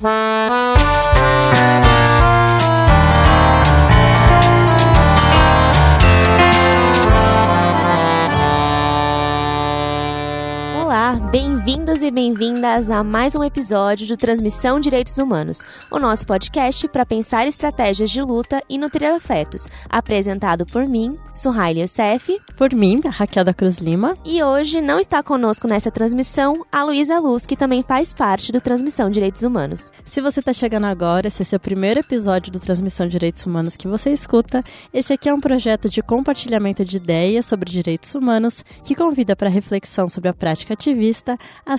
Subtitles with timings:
[0.00, 0.27] Mm-hmm.
[11.98, 17.04] Bem-vindos e bem-vindas a mais um episódio do Transmissão Direitos Humanos, o nosso podcast para
[17.04, 23.44] pensar estratégias de luta e nutrir afetos, apresentado por mim, Suhaili Youssef, por mim, Raquel
[23.44, 27.82] da Cruz Lima, e hoje não está conosco nessa transmissão a Luísa Luz, que também
[27.82, 29.90] faz parte do Transmissão Direitos Humanos.
[30.04, 33.88] Se você está chegando agora, esse é seu primeiro episódio do Transmissão Direitos Humanos que
[33.88, 34.62] você escuta,
[34.94, 39.48] esse aqui é um projeto de compartilhamento de ideias sobre direitos humanos que convida para
[39.48, 41.36] reflexão sobre a prática ativista,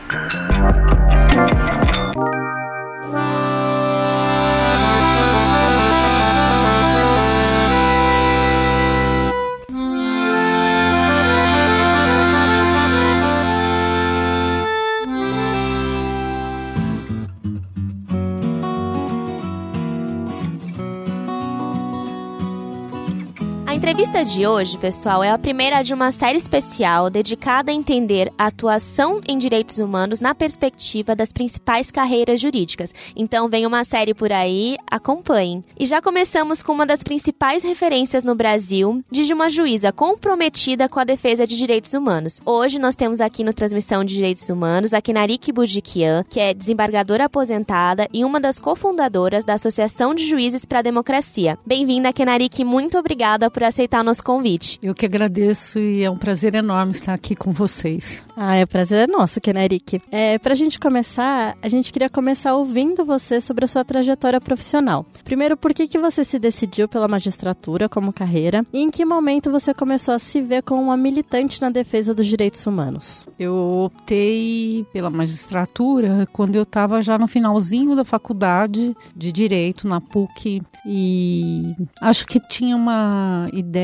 [23.95, 28.47] Entrevista de hoje, pessoal, é a primeira de uma série especial dedicada a entender a
[28.47, 32.93] atuação em direitos humanos na perspectiva das principais carreiras jurídicas.
[33.15, 35.63] Então, vem uma série por aí, acompanhem.
[35.79, 40.99] E já começamos com uma das principais referências no Brasil de uma juíza comprometida com
[40.99, 42.41] a defesa de direitos humanos.
[42.45, 47.25] Hoje nós temos aqui no Transmissão de Direitos Humanos a Kenarik Bujikian, que é desembargadora
[47.25, 51.57] aposentada e uma das cofundadoras da Associação de Juízes para a Democracia.
[51.65, 54.79] Bem-vinda, Kenarik, muito obrigada por aceitar nosso convite.
[54.81, 58.23] Eu que agradeço e é um prazer enorme estar aqui com vocês.
[58.35, 60.01] Ah, é um prazer nosso, Keneric.
[60.11, 65.05] É, pra gente começar, a gente queria começar ouvindo você sobre a sua trajetória profissional.
[65.23, 69.49] Primeiro, por que, que você se decidiu pela magistratura como carreira e em que momento
[69.51, 73.25] você começou a se ver como uma militante na defesa dos direitos humanos?
[73.39, 79.99] Eu optei pela magistratura quando eu estava já no finalzinho da faculdade de Direito na
[79.99, 83.74] PUC e acho que tinha uma ideia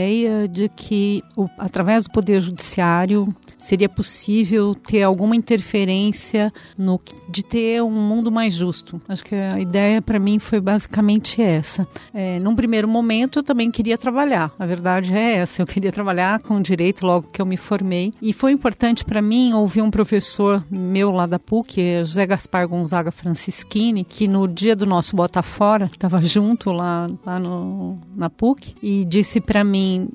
[0.50, 7.82] de que, o, através do Poder Judiciário, seria possível ter alguma interferência no de ter
[7.82, 9.02] um mundo mais justo.
[9.08, 11.88] Acho que a ideia para mim foi basicamente essa.
[12.14, 14.52] É, num primeiro momento eu também queria trabalhar.
[14.60, 15.62] A verdade é essa.
[15.62, 19.54] Eu queria trabalhar com direito logo que eu me formei e foi importante para mim
[19.54, 24.86] ouvir um professor meu lá da PUC, José Gaspar Gonzaga Francischini, que no dia do
[24.86, 29.64] nosso Bota Fora estava junto lá, lá no, na PUC e disse para para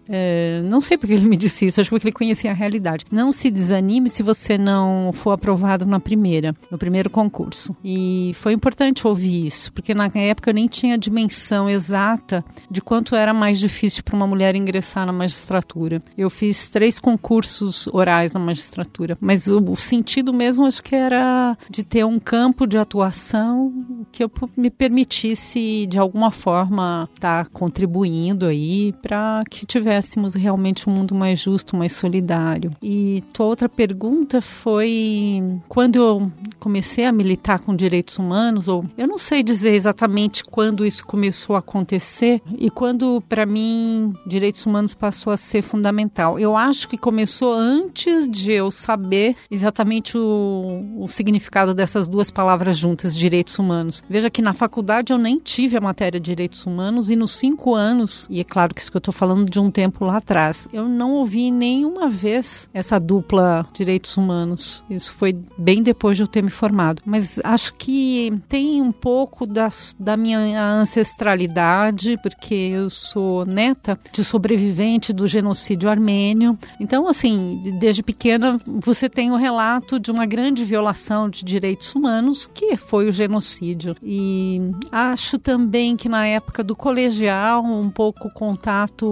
[0.08, 3.04] é, não sei porque ele me disse isso, acho que ele conhecia a realidade.
[3.10, 7.76] Não se desanime se você não for aprovado na primeira, no primeiro concurso.
[7.84, 13.14] E foi importante ouvir isso, porque na época eu nem tinha dimensão exata de quanto
[13.14, 16.02] era mais difícil para uma mulher ingressar na magistratura.
[16.16, 21.56] Eu fiz três concursos orais na magistratura, mas o, o sentido mesmo acho que era
[21.70, 23.72] de ter um campo de atuação
[24.12, 30.88] que eu me permitisse de alguma forma estar tá contribuindo aí para que tivéssemos realmente
[30.88, 32.72] um mundo mais justo, mais solidário.
[32.82, 39.06] E tua outra pergunta foi quando eu comecei a militar com direitos humanos, ou eu
[39.06, 44.94] não sei dizer exatamente quando isso começou a acontecer e quando para mim direitos humanos
[44.94, 46.38] passou a ser fundamental.
[46.38, 52.76] Eu acho que começou antes de eu saber exatamente o, o significado dessas duas palavras
[52.76, 54.02] juntas, direitos humanos.
[54.08, 57.74] Veja que na faculdade eu nem tive a matéria de direitos humanos e nos cinco
[57.74, 60.68] anos, e é claro que isso que eu estou falando de um tempo lá atrás,
[60.72, 64.84] eu não ouvi nenhuma vez essa dupla direitos humanos.
[64.88, 67.02] Isso foi bem depois de eu ter me formado.
[67.04, 74.24] Mas acho que tem um pouco da, da minha ancestralidade, porque eu sou neta de
[74.24, 76.58] sobrevivente do genocídio armênio.
[76.80, 82.48] Então, assim, desde pequena você tem o relato de uma grande violação de direitos humanos,
[82.52, 83.96] que foi o genocídio.
[84.02, 89.06] E acho também que na época do colegial, um pouco contato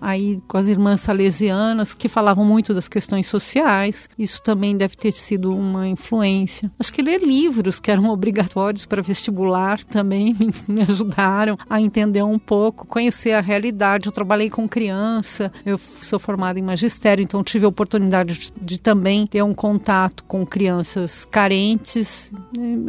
[0.00, 4.08] aí com as irmãs salesianas, que falavam muito das questões sociais.
[4.18, 6.70] Isso também deve ter sido uma influência.
[6.78, 12.22] Acho que ler livros que eram obrigatórios para vestibular também me, me ajudaram a entender
[12.22, 14.06] um pouco, conhecer a realidade.
[14.06, 18.80] Eu trabalhei com criança, eu sou formada em magistério, então tive a oportunidade de, de
[18.80, 22.30] também ter um contato com crianças carentes.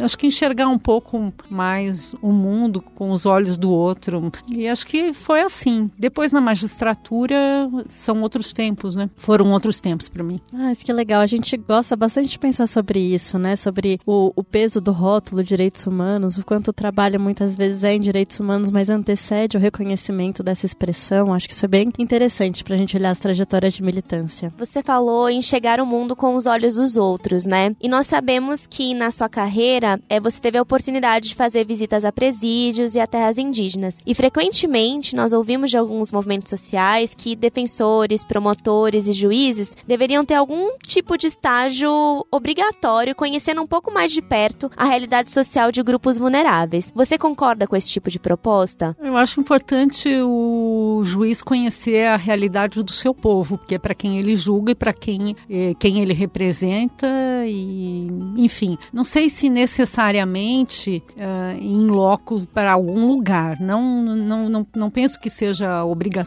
[0.04, 4.32] Acho que enxergar um pouco mais o mundo com os olhos do outro.
[4.56, 5.90] E acho que foi assim.
[5.98, 7.36] Depois na magistratura
[7.88, 9.10] são outros tempos, né?
[9.18, 10.40] Foram outros tempos para mim.
[10.54, 11.22] Ah, isso que legal.
[11.22, 13.56] A gente gosta bastante de pensar sobre isso, né?
[13.56, 17.94] Sobre o, o peso do rótulo direitos humanos, o quanto o trabalho muitas vezes é
[17.94, 21.34] em direitos humanos, mas antecede o reconhecimento dessa expressão.
[21.34, 24.54] Acho que isso é bem interessante para a gente olhar as trajetórias de militância.
[24.58, 27.76] Você falou em chegar ao mundo com os olhos dos outros, né?
[27.82, 32.06] E nós sabemos que na sua carreira é, você teve a oportunidade de fazer visitas
[32.06, 33.98] a presídios e a terras indígenas.
[34.06, 40.36] E frequentemente nós ouvimos de alguns movimentos sociais que defensores, promotores e juízes deveriam ter
[40.36, 45.82] algum tipo de estágio obrigatório, conhecendo um pouco mais de perto a realidade social de
[45.82, 46.92] grupos vulneráveis.
[46.96, 48.96] Você concorda com esse tipo de proposta?
[49.00, 54.20] Eu acho importante o juiz conhecer a realidade do seu povo, porque é para quem
[54.20, 57.08] ele julga e para quem, eh, quem ele representa
[57.46, 63.60] e enfim, não sei se necessariamente uh, em loco para algum lugar.
[63.60, 66.25] Não, não, não, não penso que seja obrigatório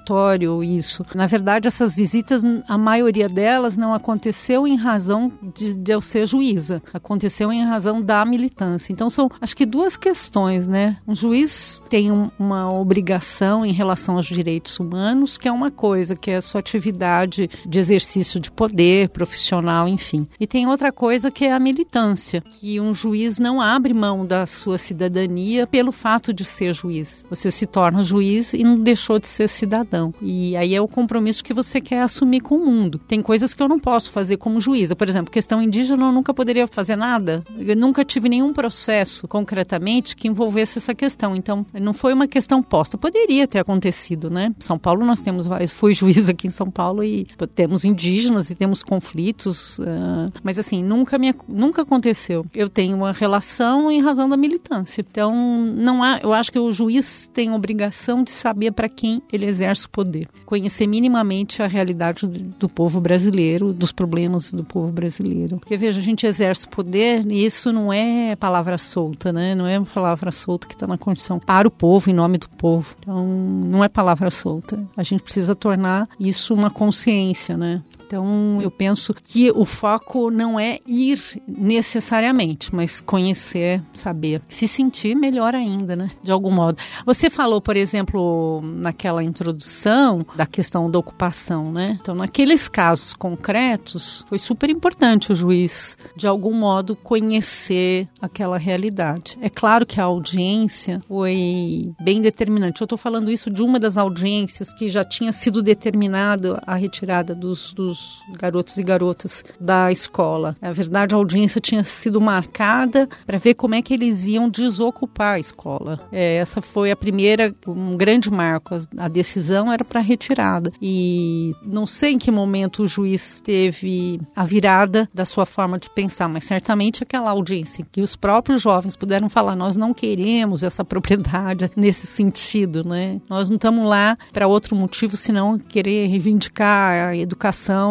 [0.62, 1.05] isso.
[1.14, 6.26] Na verdade, essas visitas, a maioria delas não aconteceu em razão de, de eu ser
[6.26, 6.83] juíza.
[6.93, 8.93] Aconteceu em razão da militância.
[8.93, 10.97] Então, são, acho que duas questões, né?
[11.07, 16.17] Um juiz tem um, uma obrigação em relação aos direitos humanos, que é uma coisa,
[16.17, 20.26] que é a sua atividade de exercício de poder profissional, enfim.
[20.38, 24.47] E tem outra coisa que é a militância, que um juiz não abre mão da
[24.47, 27.25] sua cidadania pelo fato de ser juiz.
[27.28, 29.88] Você se torna juiz e não deixou de ser cidadão.
[30.21, 32.99] E aí é o compromisso que você quer assumir com o mundo.
[32.99, 34.97] Tem coisas que eu não posso fazer como juíza.
[34.97, 37.42] Por exemplo, questão indígena, eu nunca poderia fazer nada.
[37.59, 41.35] Eu nunca tive nenhum processo concretamente que envolvesse essa questão.
[41.35, 42.99] Então, não foi uma questão posta.
[42.99, 44.54] Poderia ter acontecido, né?
[44.59, 45.73] São Paulo nós temos vários.
[45.73, 49.78] Fui juiz aqui em São Paulo e temos indígenas e temos conflitos.
[49.78, 52.47] Uh, mas assim, nunca me nunca aconteceu.
[52.54, 55.04] Eu tenho uma relação em razão da militância.
[55.09, 59.47] Então, não há, eu acho que o juiz tem obrigação de saber para quem ele
[59.47, 65.58] exerce poder, conhecer minimamente a realidade do, povo brasileiro, dos problemas do povo brasileiro.
[65.58, 69.54] Porque veja, a gente exerce o poder e isso não é palavra solta, né?
[69.54, 72.94] Não é palavra solta que está na Constituição para o povo, em nome do povo.
[72.99, 74.82] Então, não é palavra solta.
[74.97, 77.82] A gente precisa tornar isso uma consciência, né?
[78.09, 84.41] Então, eu penso que o foco não é ir necessariamente, mas conhecer, saber.
[84.49, 86.09] Se sentir melhor ainda, né?
[86.23, 86.79] De algum modo.
[87.05, 91.99] Você falou, por exemplo, naquela introdução da questão da ocupação, né?
[92.00, 99.37] Então, naqueles casos concretos, foi super importante o juiz, de algum modo, conhecer aquela realidade.
[99.43, 102.81] É claro que a audiência foi bem determinante.
[102.81, 107.35] Eu estou falando isso de uma das audiências que já tinha sido determinada a retirada
[107.35, 110.57] dos, dos os garotos e garotas da escola.
[110.61, 115.37] Na verdade, a audiência tinha sido marcada para ver como é que eles iam desocupar
[115.37, 115.99] a escola.
[116.12, 118.76] É, essa foi a primeira, um grande marco.
[118.99, 120.73] A decisão era para retirada.
[120.81, 125.90] E não sei em que momento o juiz teve a virada da sua forma de
[125.90, 130.85] pensar, mas certamente aquela audiência que os próprios jovens puderam falar: nós não queremos essa
[130.85, 133.21] propriedade nesse sentido, né?
[133.28, 137.88] Nós não estamos lá para outro motivo senão querer reivindicar a educação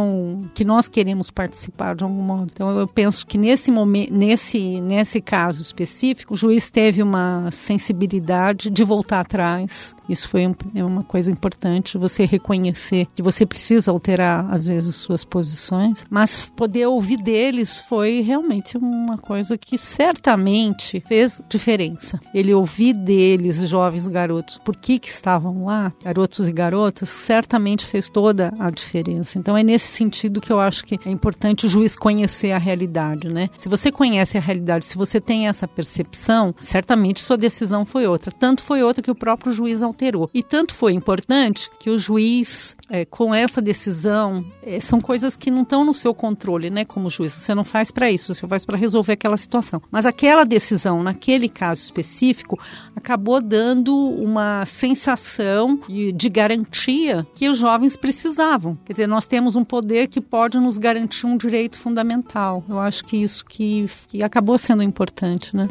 [0.53, 2.49] que nós queremos participar de algum modo.
[2.51, 8.69] Então eu penso que nesse momento, nesse nesse caso específico, o juiz teve uma sensibilidade
[8.69, 9.95] de voltar atrás.
[10.09, 14.95] Isso foi um, é uma coisa importante, você reconhecer que você precisa alterar às vezes
[14.95, 22.19] suas posições, mas poder ouvir deles foi realmente uma coisa que certamente fez diferença.
[22.33, 28.09] Ele ouvir deles, jovens garotos, por que que estavam lá, garotos e garotas, certamente fez
[28.09, 29.37] toda a diferença.
[29.37, 33.27] Então é nesse sentido que eu acho que é importante o juiz conhecer a realidade,
[33.27, 33.49] né?
[33.57, 38.31] Se você conhece a realidade, se você tem essa percepção, certamente sua decisão foi outra.
[38.31, 39.96] Tanto foi outra que o próprio juiz alterou.
[40.33, 45.51] E tanto foi importante que o juiz, é, com essa decisão, é, são coisas que
[45.51, 46.85] não estão no seu controle, né?
[46.85, 49.81] Como juiz, você não faz para isso, você faz para resolver aquela situação.
[49.91, 52.59] Mas aquela decisão, naquele caso específico,
[52.95, 58.75] acabou dando uma sensação de, de garantia que os jovens precisavam.
[58.85, 62.63] Quer dizer, nós temos um poder que pode nos garantir um direito fundamental.
[62.69, 65.67] Eu acho que isso que, que acabou sendo importante, né?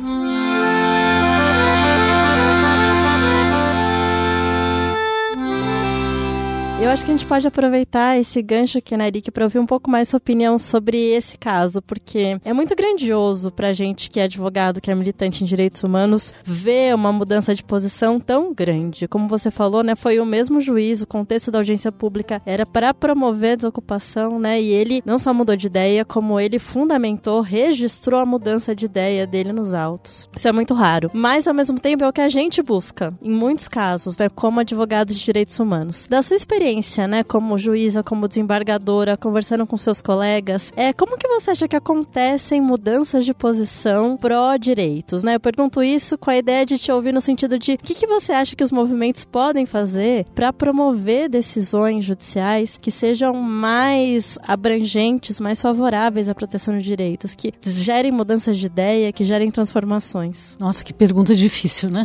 [6.78, 9.64] Eu acho que a gente pode aproveitar esse gancho aqui na Eric para ouvir um
[9.64, 14.24] pouco mais sua opinião sobre esse caso, porque é muito grandioso pra gente que é
[14.24, 19.08] advogado, que é militante em direitos humanos, ver uma mudança de posição tão grande.
[19.08, 22.92] Como você falou, né, foi o mesmo juiz, o contexto da audiência pública era para
[22.92, 28.20] promover a desocupação, né, e ele não só mudou de ideia, como ele fundamentou, registrou
[28.20, 30.28] a mudança de ideia dele nos autos.
[30.36, 33.32] Isso é muito raro, mas ao mesmo tempo é o que a gente busca, em
[33.32, 36.06] muitos casos, né, como advogados de direitos humanos.
[36.06, 41.16] Da sua experiência experiência, né, como juíza, como desembargadora, conversando com seus colegas, é como
[41.16, 45.36] que você acha que acontecem mudanças de posição pró-direitos, né?
[45.36, 48.06] Eu pergunto isso com a ideia de te ouvir no sentido de o que, que
[48.06, 55.38] você acha que os movimentos podem fazer para promover decisões judiciais que sejam mais abrangentes,
[55.38, 60.56] mais favoráveis à proteção de direitos, que gerem mudanças de ideia, que gerem transformações.
[60.58, 62.02] Nossa, que pergunta difícil, né?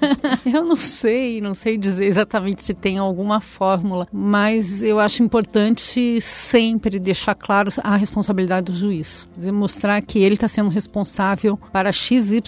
[0.44, 6.20] Eu não sei, não sei dizer exatamente se tem alguma fórmula mas eu acho importante
[6.20, 9.28] sempre deixar claro a responsabilidade do juiz.
[9.36, 12.42] Dizer, mostrar que ele está sendo responsável para XYZ,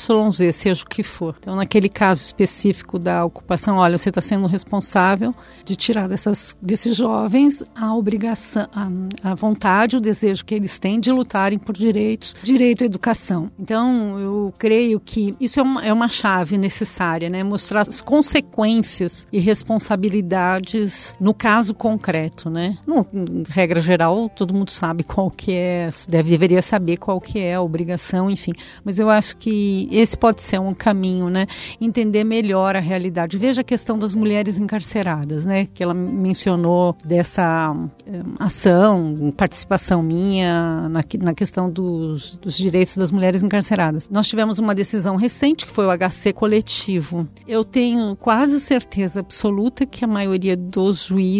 [0.52, 1.36] seja o que for.
[1.38, 6.96] Então, naquele caso específico da ocupação, olha, você está sendo responsável de tirar dessas, desses
[6.96, 12.34] jovens a obrigação, a, a vontade, o desejo que eles têm de lutarem por direitos,
[12.42, 13.50] direito à educação.
[13.58, 17.42] Então, eu creio que isso é uma, é uma chave necessária, né?
[17.42, 22.78] Mostrar as consequências e responsabilidades no caso concreto, né?
[22.86, 23.06] No,
[23.50, 27.60] regra geral, todo mundo sabe qual que é, deve, deveria saber qual que é a
[27.60, 28.52] obrigação, enfim.
[28.82, 31.46] Mas eu acho que esse pode ser um caminho, né?
[31.78, 33.36] Entender melhor a realidade.
[33.36, 35.66] Veja a questão das mulheres encarceradas, né?
[35.66, 37.90] Que ela mencionou dessa um,
[38.38, 44.08] ação, participação minha na, na questão dos, dos direitos das mulheres encarceradas.
[44.08, 47.28] Nós tivemos uma decisão recente que foi o HC coletivo.
[47.46, 51.33] Eu tenho quase certeza absoluta que a maioria dos juízes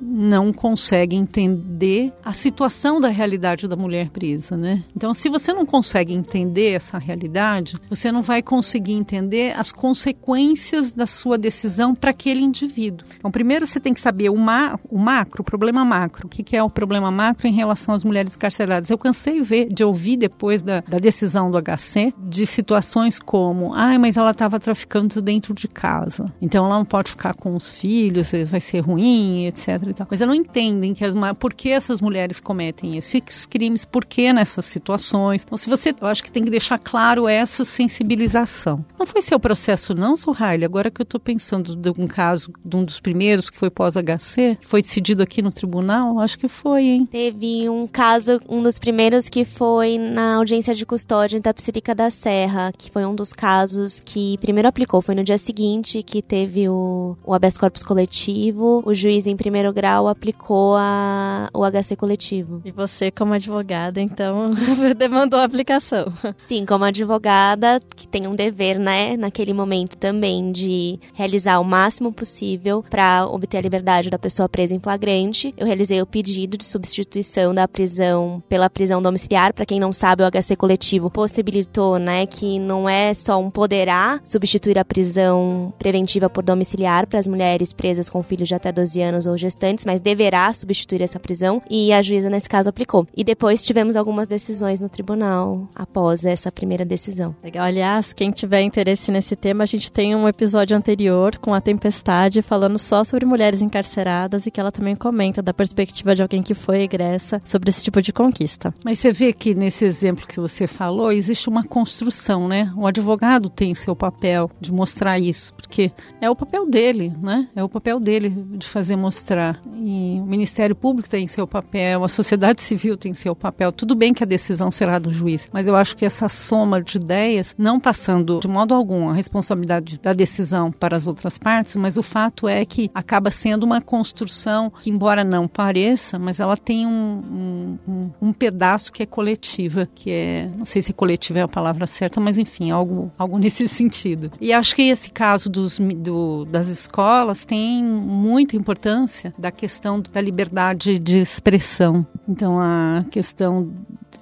[0.00, 4.82] não conseguem entender a situação da realidade da mulher presa, né?
[4.94, 10.92] Então, se você não consegue entender essa realidade, você não vai conseguir entender as consequências
[10.92, 13.06] da sua decisão para aquele indivíduo.
[13.16, 16.26] Então, primeiro você tem que saber o, ma o macro, o problema macro.
[16.26, 18.90] O que, que, é o problema macro em relação às mulheres carceradas?
[18.90, 23.96] Eu cansei ver, de ouvir depois da, da decisão do HC de situações como, ai,
[23.96, 27.70] ah, mas ela estava traficando dentro de casa, então ela não pode ficar com os
[27.70, 29.80] filhos, vai ser ruim, etc.
[30.10, 34.64] Mas não entendem que as, por que essas mulheres cometem esses crimes, por que nessas
[34.64, 35.42] situações.
[35.44, 38.84] Então, se você, eu acho que tem que deixar claro essa sensibilização.
[38.98, 40.64] Não foi seu processo, não, Suhaile?
[40.64, 44.58] Agora que eu estou pensando de um caso, de um dos primeiros que foi pós-HC,
[44.62, 47.06] foi decidido aqui no tribunal, acho que foi, hein?
[47.06, 52.10] Teve um caso, um dos primeiros que foi na audiência de custódia em Tapsirica da
[52.10, 55.00] Serra, que foi um dos casos que primeiro aplicou.
[55.00, 59.36] Foi no dia seguinte que teve o, o habeas corpus coletivo coletivo, o juiz em
[59.36, 62.60] primeiro grau aplicou a, o HC coletivo.
[62.64, 64.50] E você, como advogada, então,
[64.96, 66.12] demandou a aplicação.
[66.36, 72.12] Sim, como advogada, que tem um dever, né, naquele momento também, de realizar o máximo
[72.12, 75.54] possível para obter a liberdade da pessoa presa em flagrante.
[75.56, 79.52] Eu realizei o pedido de substituição da prisão pela prisão domiciliar.
[79.52, 84.20] Para quem não sabe, o HC coletivo possibilitou, né, que não é só um poderá
[84.24, 89.00] substituir a prisão preventiva por domiciliar para as mulheres presas com filhos de até 12
[89.02, 93.06] anos ou gestantes, mas deverá substituir essa prisão e a juíza nesse caso aplicou.
[93.16, 97.34] E depois tivemos algumas decisões no tribunal após essa primeira decisão.
[97.42, 97.64] Legal.
[97.64, 102.42] Aliás, quem tiver interesse nesse tema, a gente tem um episódio anterior com a Tempestade
[102.42, 106.54] falando só sobre mulheres encarceradas e que ela também comenta da perspectiva de alguém que
[106.54, 108.74] foi egressa sobre esse tipo de conquista.
[108.84, 112.72] Mas você vê que nesse exemplo que você falou, existe uma construção, né?
[112.76, 115.90] O advogado tem seu papel de mostrar isso, porque
[116.20, 117.48] é o papel dele, né?
[117.54, 119.60] É o papel dele de fazer mostrar.
[119.74, 123.72] E o Ministério Público tem seu papel, a sociedade civil tem seu papel.
[123.72, 126.96] Tudo bem que a decisão será do juiz, mas eu acho que essa soma de
[126.96, 131.96] ideias, não passando de modo algum a responsabilidade da decisão para as outras partes, mas
[131.96, 136.86] o fato é que acaba sendo uma construção que, embora não pareça, mas ela tem
[136.86, 141.48] um, um, um pedaço que é coletiva, que é, não sei se coletiva é a
[141.48, 144.30] palavra certa, mas enfim, algo, algo nesse sentido.
[144.40, 147.84] E acho que esse caso dos, do, das escolas tem
[148.26, 152.04] muita importância da questão da liberdade de expressão.
[152.28, 153.72] Então, a questão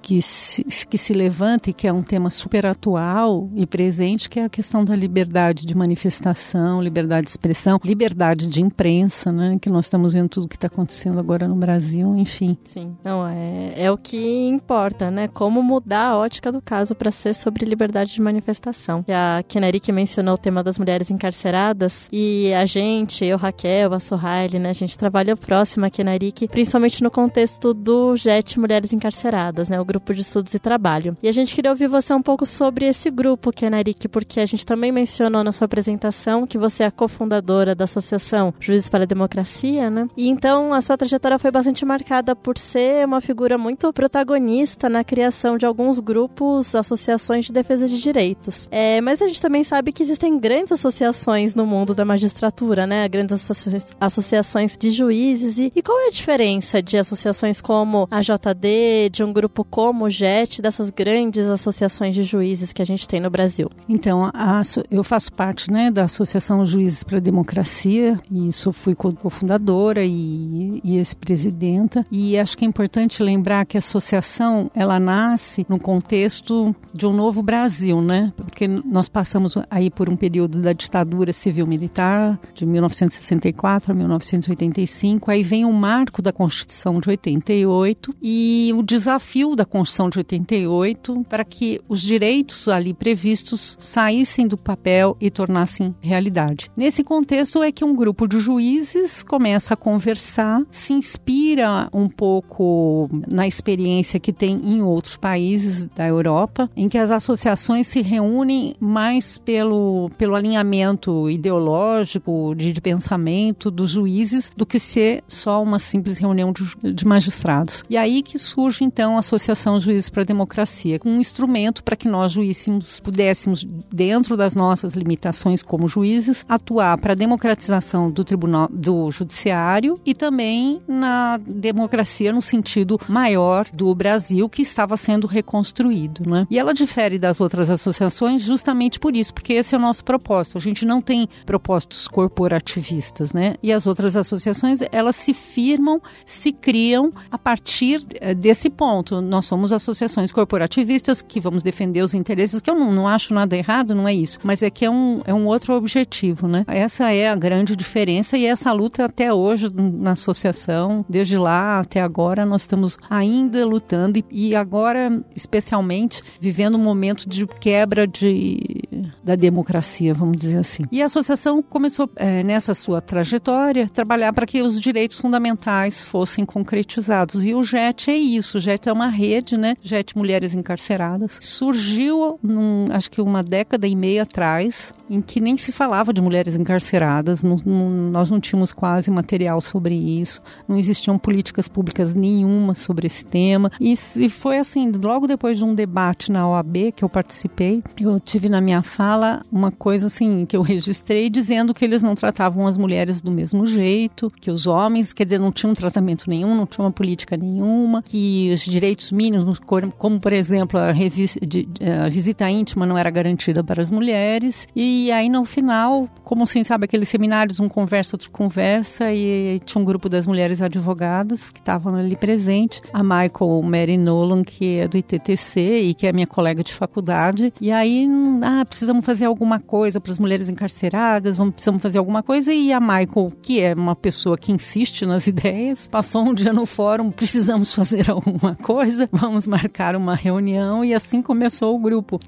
[0.04, 4.38] que se, que se levanta e que é um tema super atual e presente, que
[4.38, 9.56] é a questão da liberdade de manifestação, liberdade de expressão, liberdade de imprensa, né?
[9.58, 12.58] Que nós estamos vendo tudo que está acontecendo agora no Brasil, enfim.
[12.64, 15.26] Sim, não é, é o que importa, né?
[15.26, 19.06] Como mudar a ótica do caso para ser sobre liberdade de manifestação.
[19.08, 23.98] E a Kenerick mencionou o tema das mulheres encarceradas e a gente, eu, Raquel, a
[24.00, 24.68] Sohaile, né?
[24.68, 29.80] A gente trabalha próxima a Kenerick, principalmente no contexto do JET Mulheres Encarceradas, né?
[29.80, 31.16] O grupo de estudos e trabalho.
[31.22, 34.66] E a gente queria ouvir você um pouco sobre esse grupo, Kenarik, porque a gente
[34.66, 39.88] também mencionou na sua apresentação que você é cofundadora da Associação Juízes para a Democracia,
[39.88, 40.08] né?
[40.16, 45.04] E então a sua trajetória foi bastante marcada por ser uma figura muito protagonista na
[45.04, 48.66] criação de alguns grupos, associações de defesa de direitos.
[48.72, 53.08] É, mas a gente também sabe que existem grandes associações no mundo da magistratura, né?
[53.08, 55.58] Grandes associa associações de juízes.
[55.58, 59.83] E, e qual é a diferença de associações como a JD, de um grupo como
[59.90, 63.70] o JET, dessas grandes associações de juízes que a gente tem no Brasil?
[63.88, 68.94] Então, a, eu faço parte né, da Associação Juízes para a Democracia e sou, fui
[68.94, 72.06] cofundadora e, e ex-presidenta.
[72.10, 77.12] E acho que é importante lembrar que a associação ela nasce no contexto de um
[77.12, 78.32] novo Brasil, né?
[78.36, 85.30] Porque nós passamos aí por um período da ditadura civil-militar de 1964 a 1985.
[85.30, 91.26] Aí vem o marco da Constituição de 88 e o desafio da Constituição de 88
[91.28, 96.70] para que os direitos ali previstos saíssem do papel e tornassem realidade.
[96.76, 103.08] Nesse contexto é que um grupo de juízes começa a conversar, se inspira um pouco
[103.26, 108.76] na experiência que tem em outros países da Europa, em que as associações se reúnem
[108.78, 115.80] mais pelo, pelo alinhamento ideológico, de, de pensamento dos juízes, do que ser só uma
[115.80, 117.82] simples reunião de, de magistrados.
[117.90, 121.96] E aí que surge então a associação Associação Juízes para a Democracia, um instrumento para
[121.96, 128.24] que nós juízes pudéssemos, dentro das nossas limitações como juízes, atuar para a democratização do
[128.24, 135.26] tribunal, do judiciário e também na democracia no sentido maior do Brasil que estava sendo
[135.26, 136.46] reconstruído, né?
[136.50, 140.58] E ela difere das outras associações justamente por isso, porque esse é o nosso propósito.
[140.58, 143.54] A gente não tem propósitos corporativistas, né?
[143.62, 149.20] E as outras associações, elas se firmam, se criam a partir eh, desse ponto.
[149.22, 153.56] Nós somos associações corporativistas que vamos defender os interesses, que eu não, não acho nada
[153.56, 156.64] errado, não é isso, mas é que é um, é um outro objetivo, né?
[156.66, 162.00] Essa é a grande diferença e essa luta até hoje na associação, desde lá até
[162.00, 168.82] agora, nós estamos ainda lutando e, e agora, especialmente, vivendo um momento de quebra de,
[169.24, 170.84] da democracia, vamos dizer assim.
[170.92, 176.44] E a associação começou, é, nessa sua trajetória, trabalhar para que os direitos fundamentais fossem
[176.44, 177.44] concretizados.
[177.44, 182.38] E o JET é isso, o JET é uma rede né, JET Mulheres Encarceradas, surgiu,
[182.42, 186.54] num, acho que uma década e meia atrás, em que nem se falava de mulheres
[186.54, 192.74] encarceradas, não, não, nós não tínhamos quase material sobre isso, não existiam políticas públicas nenhuma
[192.74, 193.70] sobre esse tema.
[193.80, 198.20] E, e foi assim, logo depois de um debate na OAB que eu participei, eu
[198.20, 199.13] tive na minha fala
[199.50, 203.66] uma coisa assim que eu registrei dizendo que eles não tratavam as mulheres do mesmo
[203.66, 208.02] jeito, que os homens, quer dizer, não tinham tratamento nenhum, não tinha uma política nenhuma,
[208.02, 209.58] que os direitos mínimos,
[209.98, 214.66] como por exemplo a, a visita íntima não era garantida para as mulheres.
[214.74, 219.80] E aí no final, como assim, sabe, aqueles seminários, um conversa, outro conversa, e tinha
[219.80, 224.88] um grupo das mulheres advogadas que estavam ali presente, a Michael Mary Nolan, que é
[224.88, 227.52] do ITTC e que é minha colega de faculdade.
[227.60, 228.08] E aí,
[228.42, 232.52] ah, precisamos fazer alguma coisa para as mulheres encarceradas, vamos, precisamos fazer alguma coisa.
[232.52, 236.66] E a Michael, que é uma pessoa que insiste nas ideias, passou um dia no
[236.66, 240.84] fórum, precisamos fazer alguma coisa, vamos marcar uma reunião.
[240.84, 242.18] E assim começou o grupo,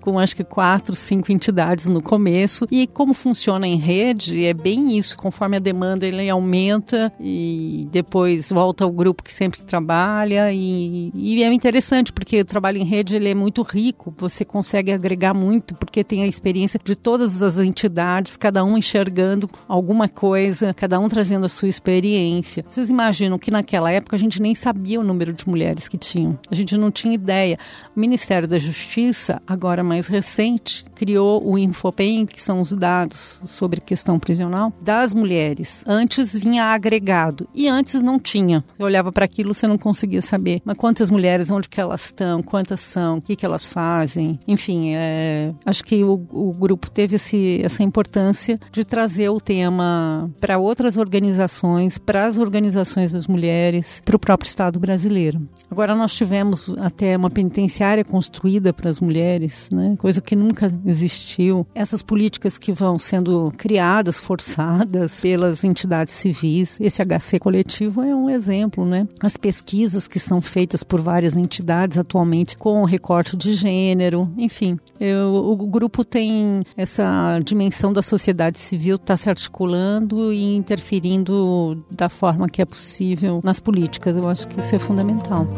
[0.00, 2.66] com acho que quatro, cinco entidades no começo.
[2.70, 8.50] E como funciona em rede, é bem isso, conforme a demanda ele aumenta e depois
[8.50, 10.52] volta ao grupo que sempre trabalha.
[10.52, 14.92] E, e é interessante, porque o trabalho em rede ele é muito rico, você consegue
[14.92, 20.74] agregar muito, porque tem a experiência de todas as entidades, cada um enxergando alguma coisa,
[20.74, 22.64] cada um trazendo a sua experiência.
[22.68, 26.38] Vocês imaginam que naquela época a gente nem sabia o número de mulheres que tinham,
[26.50, 27.58] a gente não tinha ideia.
[27.96, 33.80] O Ministério da Justiça, agora mais recente, criou o Infopen, que são os dados sobre
[33.80, 35.84] questão prisional das mulheres.
[35.86, 38.64] Antes vinha agregado e antes não tinha.
[38.78, 40.60] Eu olhava para aquilo, você não conseguia saber.
[40.64, 44.38] Mas quantas mulheres, onde que elas estão, quantas são, o que que elas fazem.
[44.46, 50.30] Enfim, é, acho que o, o grupo teve esse, essa importância de trazer o tema
[50.40, 55.46] para outras organizações, para as organizações das mulheres, para o próprio Estado brasileiro.
[55.70, 59.94] Agora nós tivemos até uma penitenciária construída para as mulheres, né?
[59.98, 61.66] coisa que nunca existiu.
[61.74, 68.30] Essas políticas que vão sendo criadas, forçadas pelas entidades civis, esse HC coletivo é um
[68.30, 69.06] exemplo, né?
[69.20, 74.78] As pesquisas que são feitas por várias entidades atualmente com recorte de gênero, enfim.
[74.98, 82.08] Eu, o grupo tem essa dimensão da sociedade civil, está se articulando e interferindo da
[82.08, 84.16] forma que é possível nas políticas.
[84.16, 85.48] Eu acho que isso é fundamental.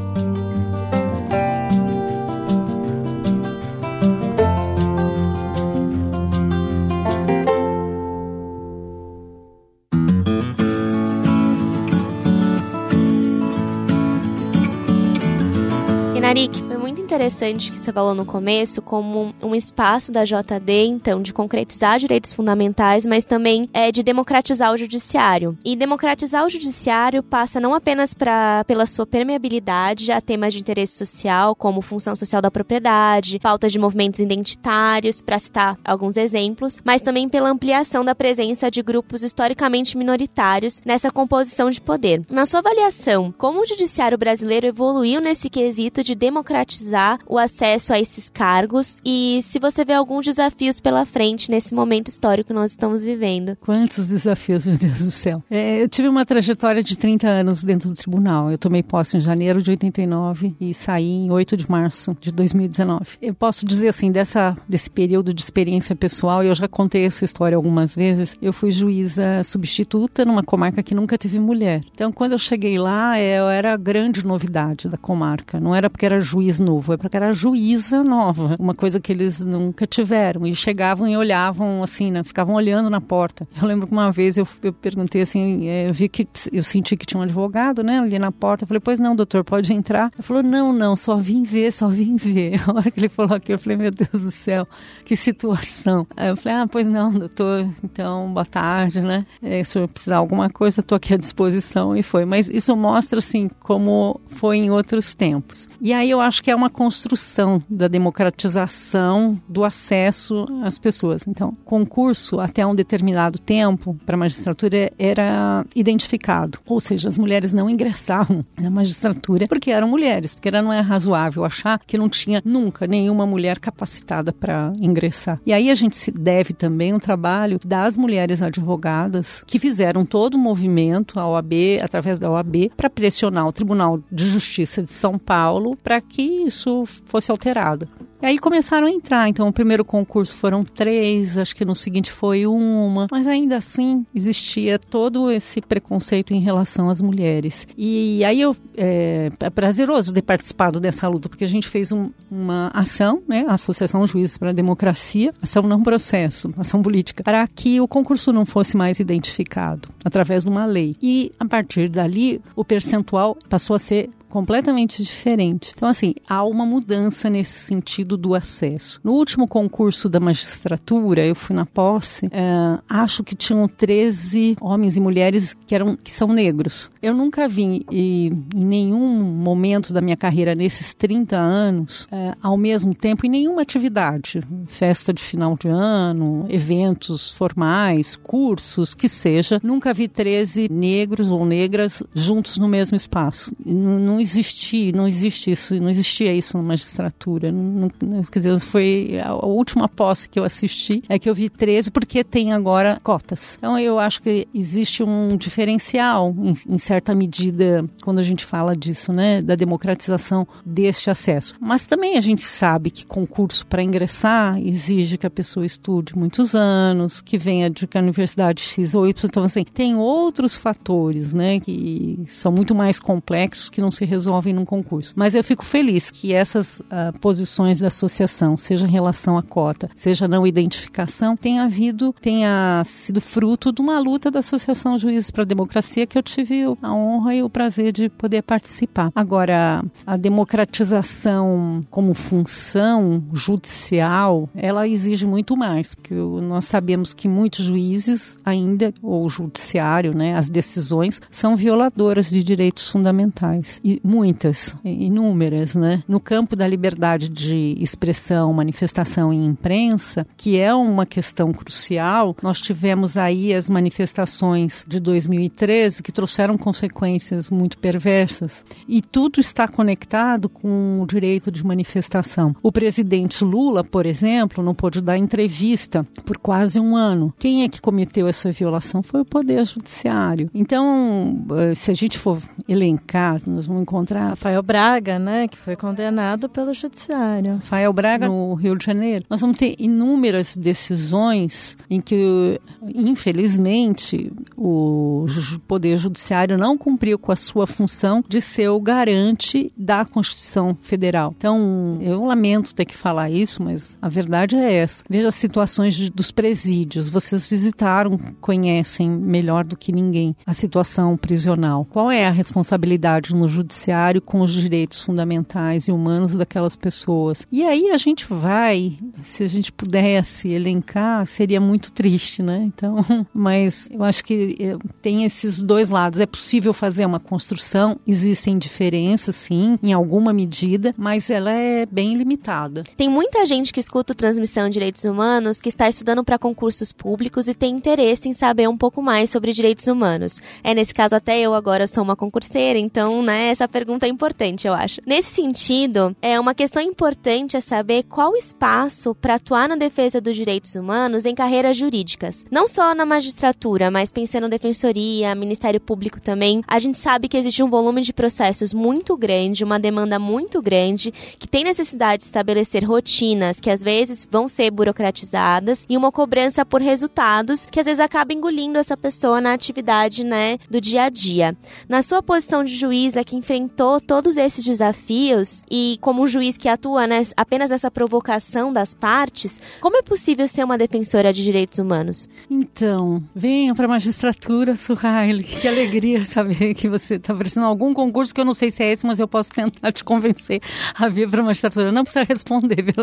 [16.27, 16.61] Narik,
[17.07, 22.33] interessante que você falou no começo, como um espaço da JD, então, de concretizar direitos
[22.33, 25.57] fundamentais, mas também é, de democratizar o judiciário.
[25.65, 30.97] E democratizar o judiciário passa não apenas pra, pela sua permeabilidade a temas de interesse
[30.97, 37.01] social, como função social da propriedade, pautas de movimentos identitários, para citar alguns exemplos, mas
[37.01, 42.23] também pela ampliação da presença de grupos historicamente minoritários nessa composição de poder.
[42.29, 46.96] Na sua avaliação, como o judiciário brasileiro evoluiu nesse quesito de democratizar
[47.27, 52.09] o acesso a esses cargos e se você vê alguns desafios pela frente nesse momento
[52.09, 53.57] histórico que nós estamos vivendo.
[53.61, 55.43] Quantos desafios, meu Deus do céu.
[55.51, 58.51] É, eu tive uma trajetória de 30 anos dentro do tribunal.
[58.51, 63.19] Eu tomei posse em janeiro de 89 e saí em 8 de março de 2019.
[63.21, 67.57] Eu posso dizer assim, dessa, desse período de experiência pessoal, eu já contei essa história
[67.57, 71.83] algumas vezes, eu fui juíza substituta numa comarca que nunca teve mulher.
[71.93, 75.59] Então, quando eu cheguei lá, eu era a grande novidade da comarca.
[75.61, 79.45] Não era porque era juiz novo, é porque era juíza nova, uma coisa que eles
[79.45, 80.47] nunca tiveram.
[80.47, 82.23] E chegavam e olhavam assim, né?
[82.25, 83.47] Ficavam olhando na porta.
[83.61, 86.97] Eu lembro que uma vez eu, eu perguntei assim, é, eu vi que eu senti
[86.97, 88.65] que tinha um advogado, né, ali na porta.
[88.65, 90.11] Eu falei, pois não, doutor, pode entrar.
[90.15, 92.61] Ele falou, não, não, só vim ver, só vim ver.
[92.67, 94.67] A hora que ele falou aqui, eu falei, meu Deus do céu,
[95.05, 96.07] que situação.
[96.17, 99.25] Aí eu falei, ah, pois não, doutor, então, boa tarde, né?
[99.43, 101.97] É, se eu precisar de alguma coisa, estou aqui à disposição.
[101.97, 102.25] E foi.
[102.25, 105.69] Mas isso mostra, assim, como foi em outros tempos.
[105.81, 111.27] E aí eu acho que é uma construção da democratização do acesso às pessoas.
[111.27, 117.55] Então, concurso até um determinado tempo para a magistratura era identificado, ou seja, as mulheres
[117.55, 122.11] não ingressavam na magistratura porque eram mulheres, porque era, não é razoável achar que não
[122.11, 125.41] tinha nunca nenhuma mulher capacitada para ingressar.
[125.47, 130.35] E aí a gente se deve também um trabalho das mulheres advogadas que fizeram todo
[130.35, 135.17] o movimento, a OAB, através da OAB, para pressionar o Tribunal de Justiça de São
[135.17, 136.66] Paulo para que isso
[137.07, 137.89] fosse alterado.
[138.23, 139.29] E aí começaram a entrar.
[139.29, 143.07] Então, o primeiro concurso foram três, acho que no seguinte foi uma.
[143.11, 147.67] Mas ainda assim, existia todo esse preconceito em relação às mulheres.
[147.77, 152.11] E aí eu, é, é prazeroso ter participado dessa luta, porque a gente fez um,
[152.31, 153.45] uma ação, né?
[153.49, 158.33] A Associação Juízes para a Democracia, ação não processo, ação política, para que o concurso
[158.33, 160.97] não fosse mais identificado através de uma lei.
[161.03, 165.73] E a partir dali, o percentual passou a ser completamente diferente.
[165.75, 169.01] Então, assim, há uma mudança nesse sentido do acesso.
[169.03, 174.97] No último concurso da magistratura, eu fui na posse, é, acho que tinham 13 homens
[174.97, 176.91] e mulheres que, eram, que são negros.
[177.03, 182.57] Eu nunca vi e, em nenhum momento da minha carreira, nesses 30 anos, é, ao
[182.57, 189.61] mesmo tempo, em nenhuma atividade, festa de final de ano, eventos formais, cursos, que seja,
[189.63, 193.55] nunca vi 13 negros ou negras juntos no mesmo espaço.
[193.65, 197.53] Não, não existia, não existe isso, não existia isso na magistratura.
[197.53, 201.35] Não, não, quer dizer, foi a, a última posse que eu assisti é que eu
[201.35, 203.57] vi 13 porque tem agora cotas.
[203.59, 208.75] Então eu acho que existe um diferencial em, em certa medida quando a gente fala
[208.75, 211.55] disso, né, da democratização deste acesso.
[211.61, 216.55] Mas também a gente sabe que concurso para ingressar exige que a pessoa estude muitos
[216.55, 219.27] anos, que venha de a universidade X ou Y.
[219.29, 224.53] Então, assim, tem outros fatores, né, que são muito mais complexos que não se resolvem
[224.53, 225.13] num concurso.
[225.17, 229.91] Mas eu fico feliz que essas uh, posições da associação, seja em relação à cota,
[229.95, 235.43] seja não identificação, tenha havido, tenha sido fruto de uma luta da Associação Juízes para
[235.43, 239.11] a Democracia que eu tive a honra e o prazer de poder participar.
[239.15, 247.65] Agora, a democratização como função judicial, ela exige muito mais, porque nós sabemos que muitos
[247.65, 253.81] juízes ainda, ou judiciário, né, as decisões são violadoras de direitos fundamentais.
[253.83, 256.03] E muitas, inúmeras, né?
[256.09, 262.61] No campo da liberdade de expressão, manifestação e imprensa, que é uma questão crucial, nós
[262.61, 268.65] tivemos aí as manifestações de 2013 que trouxeram consequências muito perversas.
[268.89, 272.55] E tudo está conectado com o direito de manifestação.
[272.63, 277.33] O presidente Lula, por exemplo, não pôde dar entrevista por quase um ano.
[277.39, 279.03] Quem é que cometeu essa violação?
[279.03, 280.51] Foi o Poder Judiciário.
[280.55, 284.31] Então, eh, se a gente for elencar, nós vamos encontrar.
[284.31, 287.55] Rafael Braga, né, que foi condenado pelo Judiciário.
[287.55, 289.25] Rafael Braga, no Rio de Janeiro.
[289.31, 292.61] Nós vamos ter inúmeras decisões em que,
[292.93, 295.27] infelizmente, o
[295.69, 301.33] Poder Judiciário não cumpriu com a sua função de ser o garante da Constituição Federal.
[301.37, 305.05] Então, eu lamento ter que falar isso, mas a verdade é essa.
[305.09, 307.09] Veja as situações de, dos presídios.
[307.09, 311.87] Vocês visitaram, conhecem melhor do que ninguém a situação prisional.
[311.89, 313.76] Qual é a responsabilidade no judiciário
[314.25, 317.47] com os direitos fundamentais e humanos daquelas pessoas?
[317.51, 322.63] E aí a gente vai, se a gente pudesse elencar, seria muito triste, né?
[322.65, 322.97] Então,
[323.33, 326.21] mas eu acho que eh, tem esses dois lados.
[326.21, 332.17] É possível fazer uma construção, existem diferenças, sim, em alguma medida, mas ela é bem
[332.17, 332.85] limitada.
[332.97, 337.49] Tem muita gente que escuta Transmissão de Direitos Humanos que está estudando para concursos públicos
[337.49, 340.41] e tem interesse em saber um pouco mais sobre direitos humanos.
[340.63, 344.67] É nesse caso até eu agora sou uma concurseira, então, né, essa pergunta é importante,
[344.67, 345.01] eu acho.
[345.07, 350.37] Nesse sentido, é uma questão importante é saber qual espaço para atuar na defesa dos
[350.37, 352.45] direitos humanos em carreiras jurídicas.
[352.51, 356.63] Não só na magistratura, mas pensando em defensoria, Ministério Público também.
[356.67, 361.13] A gente sabe que existe um volume de processos muito grande, uma demanda muito grande,
[361.39, 366.65] que tem necessidade de estabelecer rotinas que às vezes vão ser burocratizadas e uma cobrança
[366.65, 371.09] por resultados que às vezes acaba engolindo essa pessoa na atividade, né, do dia a
[371.09, 371.57] dia.
[371.89, 376.69] Na sua posição de juíza que enfrentou todos esses desafios e como um juiz que
[376.69, 381.79] atua né, apenas nessa provocação das partes, como é possível ser uma defensora de direitos
[381.79, 382.29] humanos?
[382.51, 385.43] Então, venha para a magistratura, Suhaile.
[385.43, 388.93] Que alegria saber que você está oferecendo algum concurso que eu não sei se é
[388.93, 390.61] esse, mas eu posso tentar te convencer
[390.95, 391.91] a vir para a magistratura.
[391.91, 392.95] Não precisa responder, viu?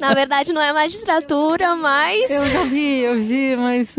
[0.00, 2.30] Na verdade, não é magistratura, mas.
[2.30, 3.96] Eu já vi, eu vi, mas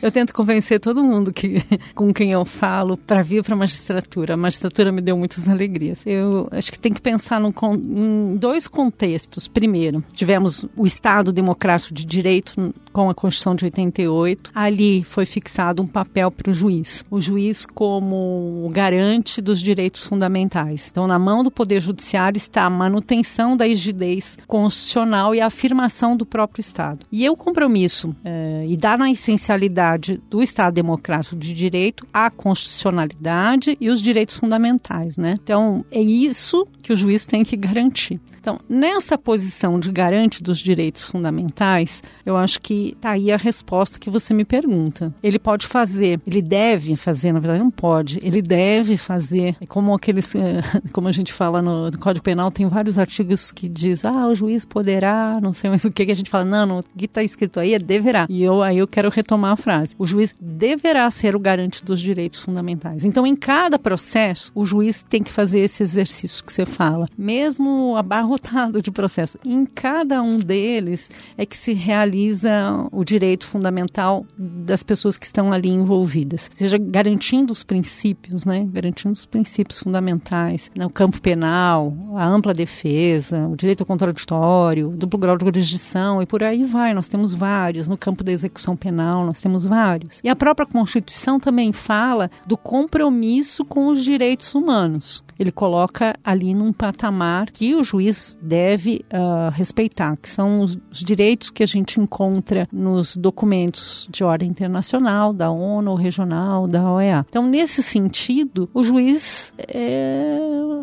[0.00, 1.58] eu tento convencer todo mundo que,
[1.94, 4.34] com quem eu falo para vir para a magistratura.
[4.34, 6.06] A magistratura me deu muitas alegrias.
[6.06, 7.52] Eu acho que tem que pensar no,
[7.88, 9.48] em dois contextos.
[9.48, 14.50] Primeiro, tivemos o Estado Democrático de Direito com a Constituição de 88.
[14.54, 17.04] Ali foi fixado um papel para o juiz.
[17.10, 20.88] O juiz como garante dos direitos fundamentais.
[20.90, 26.16] Então, na mão do Poder Judiciário está a manutenção da rigidez constitucional e a afirmação
[26.16, 27.06] do próprio Estado.
[27.10, 33.76] E o compromisso é, e dar na essencialidade do Estado Democrático de Direito a constitucionalidade
[33.80, 35.38] e os direitos fundamentais, né?
[35.42, 38.20] Então, é isso que o juiz tem que garantir.
[38.42, 43.98] Então, nessa posição de garante dos direitos fundamentais, eu acho que Tá aí a resposta
[43.98, 45.14] que você me pergunta.
[45.22, 49.56] Ele pode fazer, ele deve fazer, na verdade não pode, ele deve fazer.
[49.60, 50.60] É como aqueles, eh,
[50.92, 54.64] como a gente fala no Código Penal, tem vários artigos que diz, ah, o juiz
[54.64, 57.60] poderá, não sei mais o que, que a gente fala, não, o que está escrito
[57.60, 58.26] aí é deverá.
[58.28, 59.94] E eu aí eu quero retomar a frase.
[59.98, 63.04] O juiz deverá ser o garante dos direitos fundamentais.
[63.04, 67.96] Então, em cada processo, o juiz tem que fazer esse exercício que você fala, mesmo
[67.96, 69.38] abarrotado de processo.
[69.44, 75.52] Em cada um deles é que se realiza o direito fundamental das pessoas que estão
[75.52, 78.66] ali envolvidas, seja garantindo os princípios, né?
[78.70, 85.18] Garantindo os princípios fundamentais no campo penal, a ampla defesa, o direito ao contraditório, duplo
[85.18, 86.94] grau de jurisdição e por aí vai.
[86.94, 90.20] Nós temos vários no campo da execução penal, nós temos vários.
[90.22, 95.22] E a própria Constituição também fala do compromisso com os direitos humanos.
[95.38, 101.50] Ele coloca ali num patamar que o juiz deve uh, respeitar, que são os direitos
[101.50, 107.24] que a gente encontra nos documentos de ordem internacional, da ONU, regional, da OEA.
[107.28, 110.38] Então, nesse sentido, o juiz é,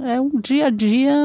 [0.05, 1.15] é o dia a dia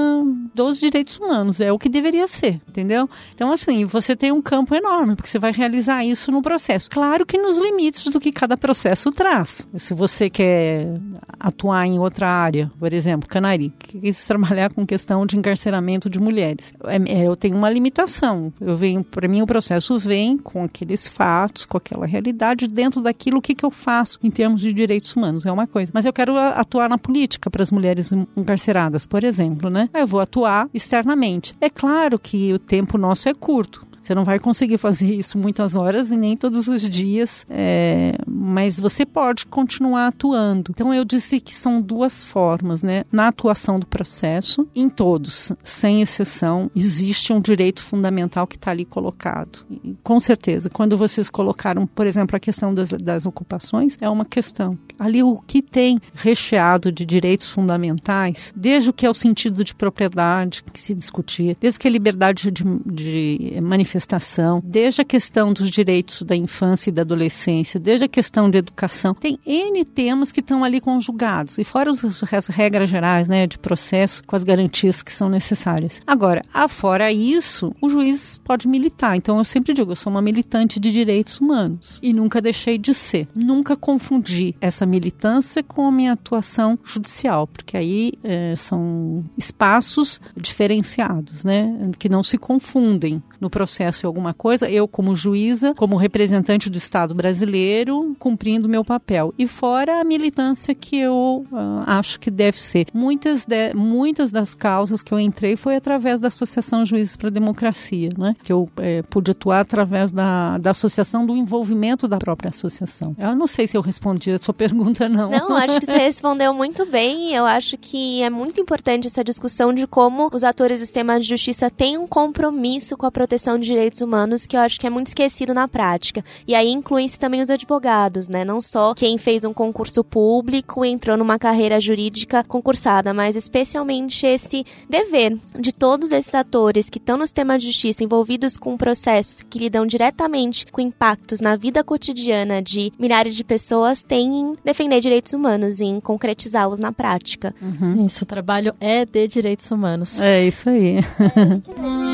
[0.55, 3.09] dos direitos humanos, é o que deveria ser, entendeu?
[3.34, 6.90] Então, assim, você tem um campo enorme, porque você vai realizar isso no processo.
[6.90, 9.66] Claro que nos limites do que cada processo traz.
[9.76, 10.94] Se você quer
[11.38, 16.20] atuar em outra área, por exemplo, Canari, que quis trabalhar com questão de encarceramento de
[16.20, 18.52] mulheres, é, é, eu tenho uma limitação.
[18.61, 23.42] Eu venho, para mim, o processo vem com aqueles fatos, com aquela realidade, dentro daquilo
[23.42, 25.90] que, que eu faço em termos de direitos humanos, é uma coisa.
[25.92, 29.88] Mas eu quero atuar na política para as mulheres encarceradas, por exemplo, né?
[29.95, 31.57] Eu vou atuar externamente.
[31.61, 33.84] É claro que o tempo nosso é curto.
[34.05, 38.78] Você não vai conseguir fazer isso muitas horas e nem todos os dias, é, mas
[38.78, 40.72] você pode continuar atuando.
[40.74, 43.05] Então eu disse que são duas formas, né?
[43.11, 48.84] Na atuação do processo, em todos, sem exceção, existe um direito fundamental que está ali
[48.84, 49.64] colocado.
[49.70, 54.26] E, com certeza, quando vocês colocaram, por exemplo, a questão das, das ocupações, é uma
[54.26, 54.78] questão.
[54.98, 59.74] Ali o que tem recheado de direitos fundamentais, desde o que é o sentido de
[59.74, 65.53] propriedade que se discutia, desde que a liberdade de, de manifestação manifestação, desde a questão
[65.53, 69.14] dos direitos da infância e da adolescência, desde a questão de educação.
[69.14, 74.22] Tem N temas que estão ali conjugados, e fora as regras gerais né, de processo
[74.24, 76.01] com as garantias que são necessárias.
[76.07, 79.16] Agora, afora isso, o juiz pode militar.
[79.16, 82.92] Então, eu sempre digo, eu sou uma militante de direitos humanos e nunca deixei de
[82.92, 83.28] ser.
[83.34, 91.45] Nunca confundi essa militância com a minha atuação judicial, porque aí é, são espaços diferenciados,
[91.45, 96.70] né, que não se confundem no processo em alguma coisa, eu como juíza, como representante
[96.70, 99.32] do Estado brasileiro, cumprindo meu papel.
[99.38, 102.86] E fora a militância que eu uh, acho que deve ser.
[102.92, 107.30] Muitas, de, muitas das causas que eu entrei foi através da Associação Juízes para a
[107.30, 108.34] Democracia, né?
[108.42, 113.14] que eu é, pude atuar através da, da associação, do envolvimento da própria associação.
[113.18, 115.30] Eu não sei se eu respondi a sua pergunta, não.
[115.30, 117.34] Não, acho que você respondeu muito bem.
[117.34, 121.26] Eu acho que é muito importante essa discussão de como os atores do sistema de
[121.26, 124.87] justiça têm um compromisso com a proteção proteção de direitos humanos que eu acho que
[124.87, 126.24] é muito esquecido na prática.
[126.47, 128.45] E aí incluem-se também os advogados, né?
[128.45, 134.24] Não só quem fez um concurso público e entrou numa carreira jurídica concursada, mas especialmente
[134.24, 139.43] esse dever de todos esses atores que estão no sistema de justiça envolvidos com processos
[139.43, 145.01] que lidam diretamente com impactos na vida cotidiana de milhares de pessoas têm em defender
[145.01, 147.53] direitos humanos e em concretizá-los na prática.
[147.61, 148.07] Uhum.
[148.07, 150.20] Isso, o trabalho é de direitos humanos.
[150.20, 151.01] É isso aí.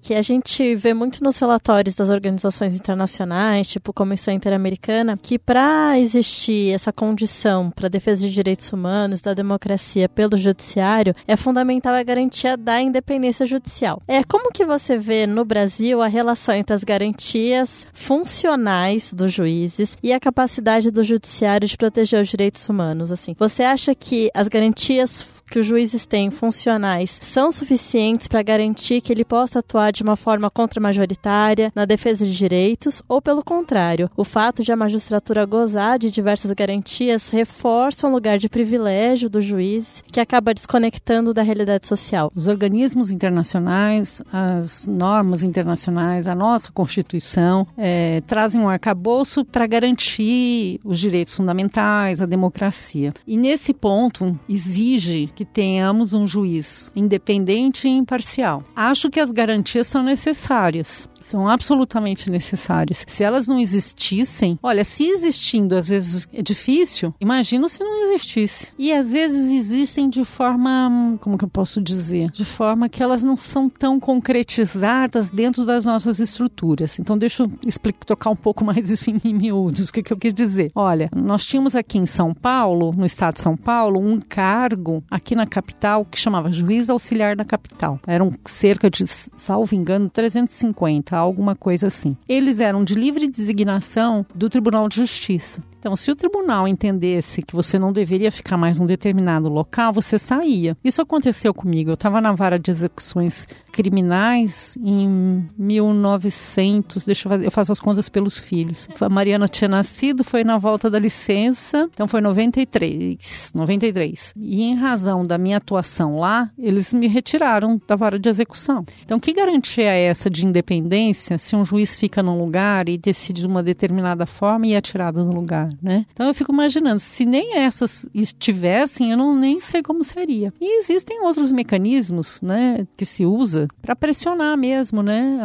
[0.00, 5.98] que a gente vê muito nos relatórios das organizações internacionais, tipo Comissão Interamericana, que para
[5.98, 12.02] existir essa condição para defesa de direitos humanos, da democracia pelo judiciário, é fundamental a
[12.02, 14.02] garantia da independência judicial.
[14.08, 19.96] É como que você vê no Brasil a relação entre as garantias funcionais dos juízes
[20.02, 23.36] e a capacidade do judiciário de proteger os direitos humanos, assim?
[23.38, 29.12] Você acha que as garantias que os juízes têm funcionais são suficientes para garantir que
[29.12, 34.24] ele possa atuar de uma forma contra-majoritária na defesa de direitos, ou pelo contrário, o
[34.24, 40.02] fato de a magistratura gozar de diversas garantias reforça um lugar de privilégio dos juízes
[40.10, 42.30] que acaba desconectando da realidade social.
[42.34, 50.80] Os organismos internacionais, as normas internacionais, a nossa Constituição é, trazem um arcabouço para garantir
[50.84, 53.12] os direitos fundamentais, a democracia.
[53.26, 58.62] E nesse ponto exige que tenhamos um juiz independente e imparcial.
[58.76, 63.04] Acho que as garantias são necessárias são absolutamente necessárias.
[63.06, 68.72] Se elas não existissem, olha, se existindo às vezes é difícil, imagina se não existisse.
[68.78, 72.30] E às vezes existem de forma, como que eu posso dizer?
[72.30, 76.98] De forma que elas não são tão concretizadas dentro das nossas estruturas.
[76.98, 79.88] Então deixa eu explicar, trocar um pouco mais isso em miúdos.
[79.88, 80.70] O que, que eu quis dizer?
[80.74, 85.29] Olha, nós tínhamos aqui em São Paulo, no estado de São Paulo, um cargo aqui
[85.34, 87.98] na capital que chamava juiz auxiliar da capital.
[88.06, 92.16] Eram cerca de, salvo engano, 350 alguma coisa assim.
[92.28, 95.62] Eles eram de livre designação do Tribunal de Justiça.
[95.80, 100.18] Então, se o tribunal entendesse que você não deveria ficar mais num determinado local, você
[100.18, 100.76] saía.
[100.84, 101.88] Isso aconteceu comigo.
[101.88, 107.04] Eu estava na vara de execuções criminais em 1900.
[107.04, 108.88] Deixa eu fazer, eu faço as contas pelos filhos.
[109.00, 114.34] A Mariana tinha nascido, foi na volta da licença, então foi 93, 93.
[114.36, 118.84] E em razão da minha atuação lá, eles me retiraram da vara de execução.
[119.02, 123.40] Então, que garantia é essa de independência se um juiz fica num lugar e decide
[123.40, 125.69] de uma determinada forma e é tirado do lugar?
[125.82, 126.06] Né?
[126.12, 130.52] Então eu fico imaginando, se nem essas estivessem, eu não nem sei como seria.
[130.60, 135.40] E existem outros mecanismos, né, que se usa para pressionar mesmo, né,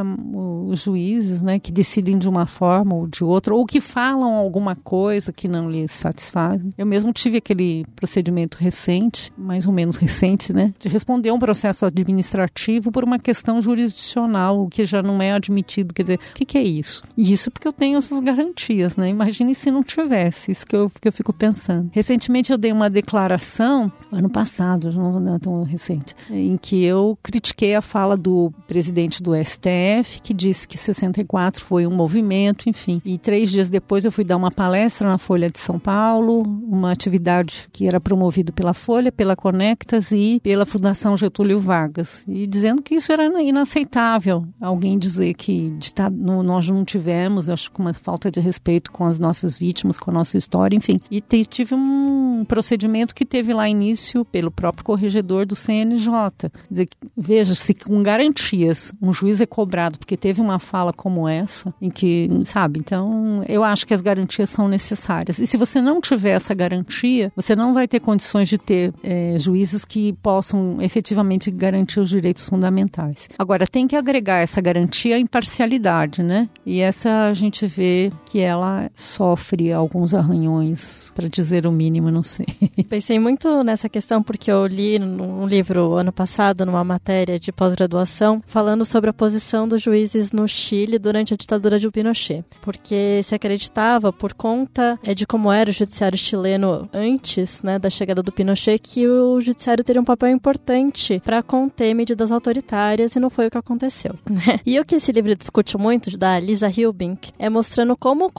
[0.68, 4.76] os juízes, né, que decidem de uma forma ou de outra, ou que falam alguma
[4.76, 6.62] coisa que não lhes satisfaz.
[6.78, 11.86] Eu mesmo tive aquele procedimento recente, mais ou menos recente, né, de responder um processo
[11.86, 15.94] administrativo por uma questão jurisdicional, o que já não é admitido.
[15.94, 17.04] Quer dizer, o que, que é isso?
[17.18, 19.10] Isso porque eu tenho essas garantias, né?
[19.10, 20.15] Imagine se não tiver
[20.52, 21.90] isso que eu, que eu fico pensando.
[21.92, 27.76] Recentemente eu dei uma declaração, ano passado, não é tão recente, em que eu critiquei
[27.76, 33.02] a fala do presidente do STF, que disse que 64 foi um movimento, enfim.
[33.04, 36.92] E três dias depois eu fui dar uma palestra na Folha de São Paulo, uma
[36.92, 42.82] atividade que era promovida pela Folha, pela Conectas e pela Fundação Getúlio Vargas, e dizendo
[42.82, 44.46] que isso era inaceitável.
[44.60, 45.76] Alguém dizer que
[46.12, 50.14] nós não tivemos, acho que uma falta de respeito com as nossas vítimas, com a
[50.14, 51.02] nossa história, enfim.
[51.10, 56.52] E tive um procedimento que teve lá início pelo próprio corregedor do CNJ.
[56.70, 56.88] Dizer,
[57.18, 61.90] veja, se com garantias um juiz é cobrado porque teve uma fala como essa, em
[61.90, 65.40] que, sabe, então eu acho que as garantias são necessárias.
[65.40, 69.38] E se você não tiver essa garantia, você não vai ter condições de ter é,
[69.40, 73.28] juízes que possam efetivamente garantir os direitos fundamentais.
[73.40, 76.48] Agora, tem que agregar essa garantia à imparcialidade, né?
[76.66, 82.12] E essa a gente vê que ela sofre algum alguns arranhões, para dizer o mínimo,
[82.12, 82.46] não sei.
[82.90, 88.44] Pensei muito nessa questão porque eu li num livro ano passado, numa matéria de pós-graduação,
[88.46, 92.44] falando sobre a posição dos juízes no Chile durante a ditadura de Pinochet.
[92.62, 97.90] Porque se acreditava, por conta é, de como era o judiciário chileno antes né, da
[97.90, 103.20] chegada do Pinochet, que o judiciário teria um papel importante para conter medidas autoritárias e
[103.20, 104.14] não foi o que aconteceu.
[104.36, 104.60] Né?
[104.66, 108.30] E o que esse livro discute muito, da Lisa Hilbink, é mostrando como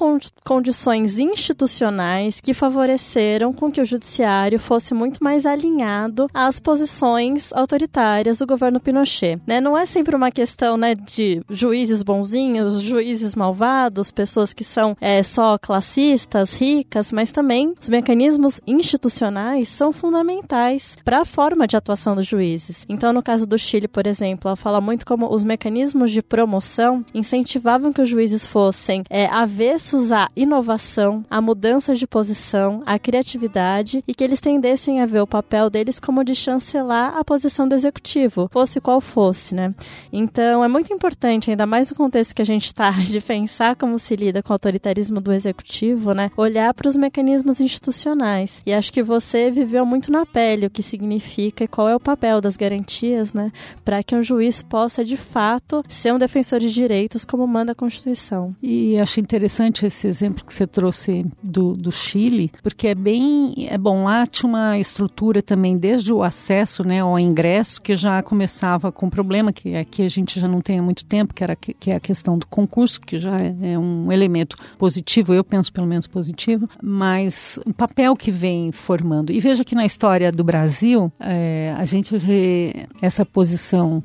[0.44, 8.38] condições institucionais que favoreceram com que o judiciário fosse muito mais alinhado às posições autoritárias
[8.38, 9.40] do governo Pinochet.
[9.46, 9.60] Né?
[9.60, 15.22] Não é sempre uma questão né, de juízes bonzinhos, juízes malvados, pessoas que são é,
[15.22, 22.16] só classistas, ricas, mas também os mecanismos institucionais são fundamentais para a forma de atuação
[22.16, 22.84] dos juízes.
[22.88, 27.04] Então, no caso do Chile, por exemplo, ela fala muito como os mecanismos de promoção
[27.14, 34.02] incentivavam que os juízes fossem é, avessos à inovação, a mudanças de posição, a criatividade
[34.08, 37.74] e que eles tendessem a ver o papel deles como de chancelar a posição do
[37.74, 39.74] executivo, fosse qual fosse, né?
[40.10, 43.98] Então é muito importante, ainda mais no contexto que a gente está, de pensar como
[43.98, 46.30] se lida com o autoritarismo do executivo, né?
[46.38, 48.62] Olhar para os mecanismos institucionais.
[48.64, 52.00] E acho que você viveu muito na pele o que significa e qual é o
[52.00, 53.52] papel das garantias, né?
[53.84, 57.74] Para que um juiz possa, de fato, ser um defensor de direitos como manda a
[57.74, 58.56] Constituição.
[58.62, 63.78] E acho interessante esse exemplo que você trouxe do, do Chile, porque é bem, é
[63.78, 68.90] bom, lá tinha uma estrutura também desde o acesso, né, ao ingresso, que já começava
[68.90, 71.90] com problema, que aqui a gente já não tem há muito tempo, que, era, que
[71.90, 75.86] é a questão do concurso, que já é, é um elemento positivo, eu penso pelo
[75.86, 79.32] menos positivo, mas o papel que vem formando.
[79.32, 84.02] E veja que na história do Brasil, é, a gente vê essa posição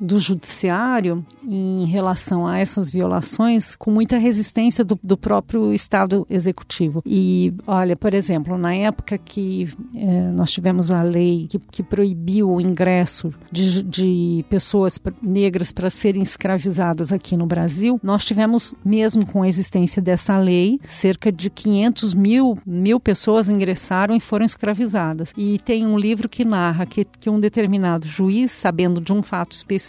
[0.00, 7.02] do judiciário em relação a essas violações com muita resistência do, do próprio Estado executivo.
[7.04, 12.50] E, olha, por exemplo, na época que eh, nós tivemos a lei que, que proibiu
[12.50, 19.26] o ingresso de, de pessoas negras para serem escravizadas aqui no Brasil, nós tivemos, mesmo
[19.26, 25.32] com a existência dessa lei, cerca de 500 mil, mil pessoas ingressaram e foram escravizadas.
[25.36, 29.52] E tem um livro que narra que, que um determinado juiz, sabendo de um fato
[29.52, 29.87] específico,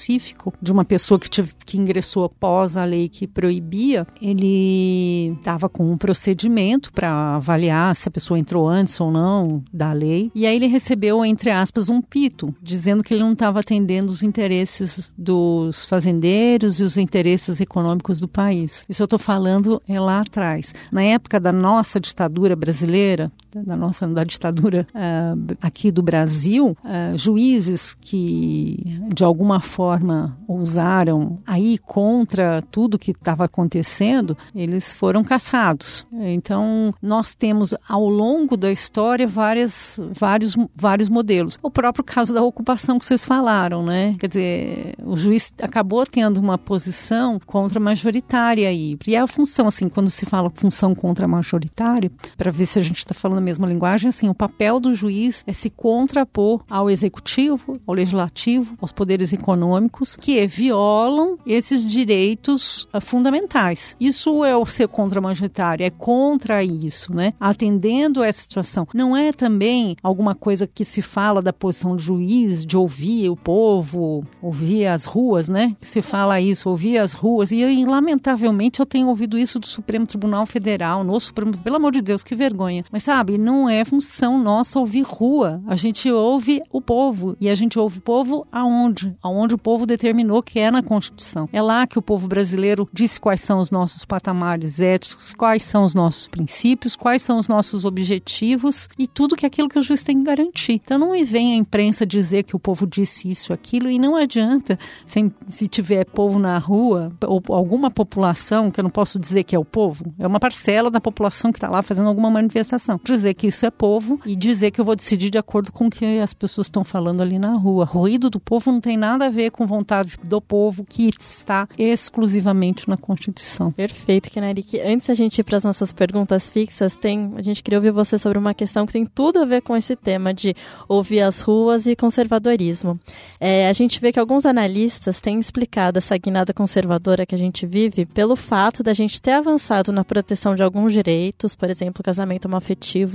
[0.61, 5.91] de uma pessoa que, tive, que ingressou após a lei que proibia, ele estava com
[5.91, 10.31] um procedimento para avaliar se a pessoa entrou antes ou não da lei.
[10.33, 14.23] E aí ele recebeu, entre aspas, um pito, dizendo que ele não estava atendendo os
[14.23, 18.85] interesses dos fazendeiros e os interesses econômicos do país.
[18.87, 20.73] Isso eu estou falando é lá atrás.
[20.91, 27.17] Na época da nossa ditadura brasileira, da nossa da ditadura uh, aqui do Brasil, uh,
[27.17, 36.05] juízes que de alguma forma ousaram aí contra tudo que estava acontecendo, eles foram caçados.
[36.13, 41.57] Então nós temos ao longo da história várias, vários, vários modelos.
[41.61, 44.15] O próprio caso da ocupação que vocês falaram, né?
[44.19, 48.97] Quer dizer, o juiz acabou tendo uma posição contra majoritária aí.
[49.07, 52.97] E a função, assim, quando se fala função contra majoritária, para ver se a gente
[52.97, 57.79] está falando a mesma linguagem, assim, o papel do juiz é se contrapor ao executivo,
[57.87, 63.95] ao legislativo, aos poderes econômicos que violam esses direitos uh, fundamentais.
[63.99, 67.33] Isso é o ser contra-majoritário, é contra isso, né?
[67.39, 68.87] Atendendo a essa situação.
[68.93, 73.35] Não é também alguma coisa que se fala da posição do juiz, de ouvir o
[73.35, 75.75] povo, ouvir as ruas, né?
[75.81, 77.51] Se fala isso, ouvir as ruas.
[77.51, 82.01] E lamentavelmente eu tenho ouvido isso do Supremo Tribunal Federal, no Supremo, pelo amor de
[82.01, 82.83] Deus, que vergonha.
[82.91, 85.61] Mas sabe, não é função nossa ouvir rua.
[85.67, 87.35] A gente ouve o povo.
[87.39, 89.15] E a gente ouve o povo aonde?
[89.21, 91.47] Aonde o povo determinou que é na Constituição.
[91.51, 95.83] É lá que o povo brasileiro disse quais são os nossos patamares éticos, quais são
[95.83, 99.81] os nossos princípios, quais são os nossos objetivos e tudo que é aquilo que o
[99.81, 100.73] juiz tem que garantir.
[100.73, 104.15] Então não me vem a imprensa dizer que o povo disse isso, aquilo, e não
[104.15, 109.43] adianta se, se tiver povo na rua ou alguma população, que eu não posso dizer
[109.43, 112.99] que é o povo, é uma parcela da população que está lá fazendo alguma manifestação.
[113.19, 115.89] Dizer que isso é povo e dizer que eu vou decidir de acordo com o
[115.89, 117.83] que as pessoas estão falando ali na rua.
[117.83, 122.87] Ruído do povo não tem nada a ver com vontade do povo que está exclusivamente
[122.87, 123.73] na Constituição.
[123.73, 124.79] Perfeito, Kenarik.
[124.79, 128.17] Antes da gente ir para as nossas perguntas fixas, tem, a gente queria ouvir você
[128.17, 130.55] sobre uma questão que tem tudo a ver com esse tema de
[130.87, 132.97] ouvir as ruas e conservadorismo.
[133.37, 137.65] É, a gente vê que alguns analistas têm explicado essa guinada conservadora que a gente
[137.65, 142.45] vive pelo fato da gente ter avançado na proteção de alguns direitos, por exemplo, casamento
[142.45, 143.08] homoafetivo,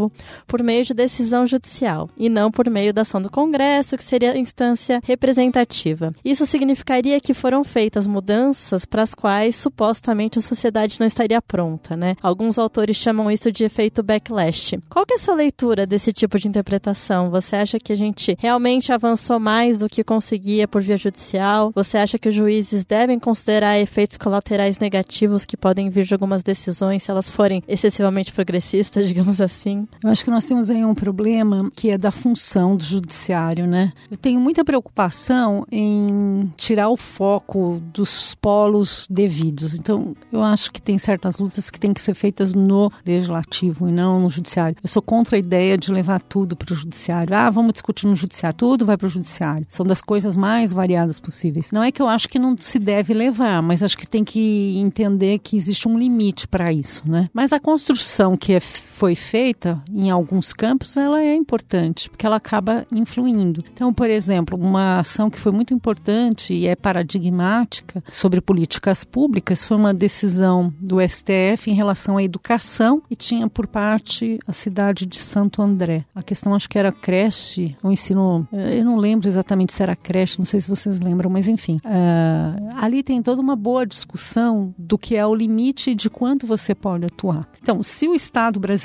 [0.46, 4.32] por meio de decisão judicial e não por meio da ação do Congresso, que seria
[4.32, 6.14] a instância representativa.
[6.24, 11.96] Isso significaria que foram feitas mudanças para as quais supostamente a sociedade não estaria pronta,
[11.96, 12.16] né?
[12.22, 14.78] Alguns autores chamam isso de efeito backlash.
[14.88, 17.30] Qual que é a sua leitura desse tipo de interpretação?
[17.30, 21.72] Você acha que a gente realmente avançou mais do que conseguia por via judicial?
[21.74, 26.42] Você acha que os juízes devem considerar efeitos colaterais negativos que podem vir de algumas
[26.42, 29.83] decisões se elas forem excessivamente progressistas, digamos assim?
[30.02, 33.92] Eu acho que nós temos aí um problema que é da função do judiciário, né?
[34.10, 39.74] Eu tenho muita preocupação em tirar o foco dos polos devidos.
[39.74, 43.92] Então, eu acho que tem certas lutas que têm que ser feitas no legislativo e
[43.92, 44.76] não no judiciário.
[44.82, 47.34] Eu sou contra a ideia de levar tudo para o judiciário.
[47.34, 49.66] Ah, vamos discutir no judiciário, tudo vai para o judiciário.
[49.68, 51.70] São das coisas mais variadas possíveis.
[51.70, 54.78] Não é que eu acho que não se deve levar, mas acho que tem que
[54.78, 57.28] entender que existe um limite para isso, né?
[57.32, 58.60] Mas a construção que é,
[58.94, 63.64] foi feita em alguns campos, ela é importante, porque ela acaba influindo.
[63.72, 69.64] Então, por exemplo, uma ação que foi muito importante e é paradigmática sobre políticas públicas
[69.64, 75.06] foi uma decisão do STF em relação à educação e tinha por parte a cidade
[75.06, 76.04] de Santo André.
[76.14, 79.96] A questão acho que era creche, o ensino, eh, eu não lembro exatamente se era
[79.96, 81.80] creche, não sei se vocês lembram, mas enfim.
[81.84, 86.76] Uh, ali tem toda uma boa discussão do que é o limite de quanto você
[86.76, 87.48] pode atuar.
[87.60, 88.83] Então, se o Estado brasileiro,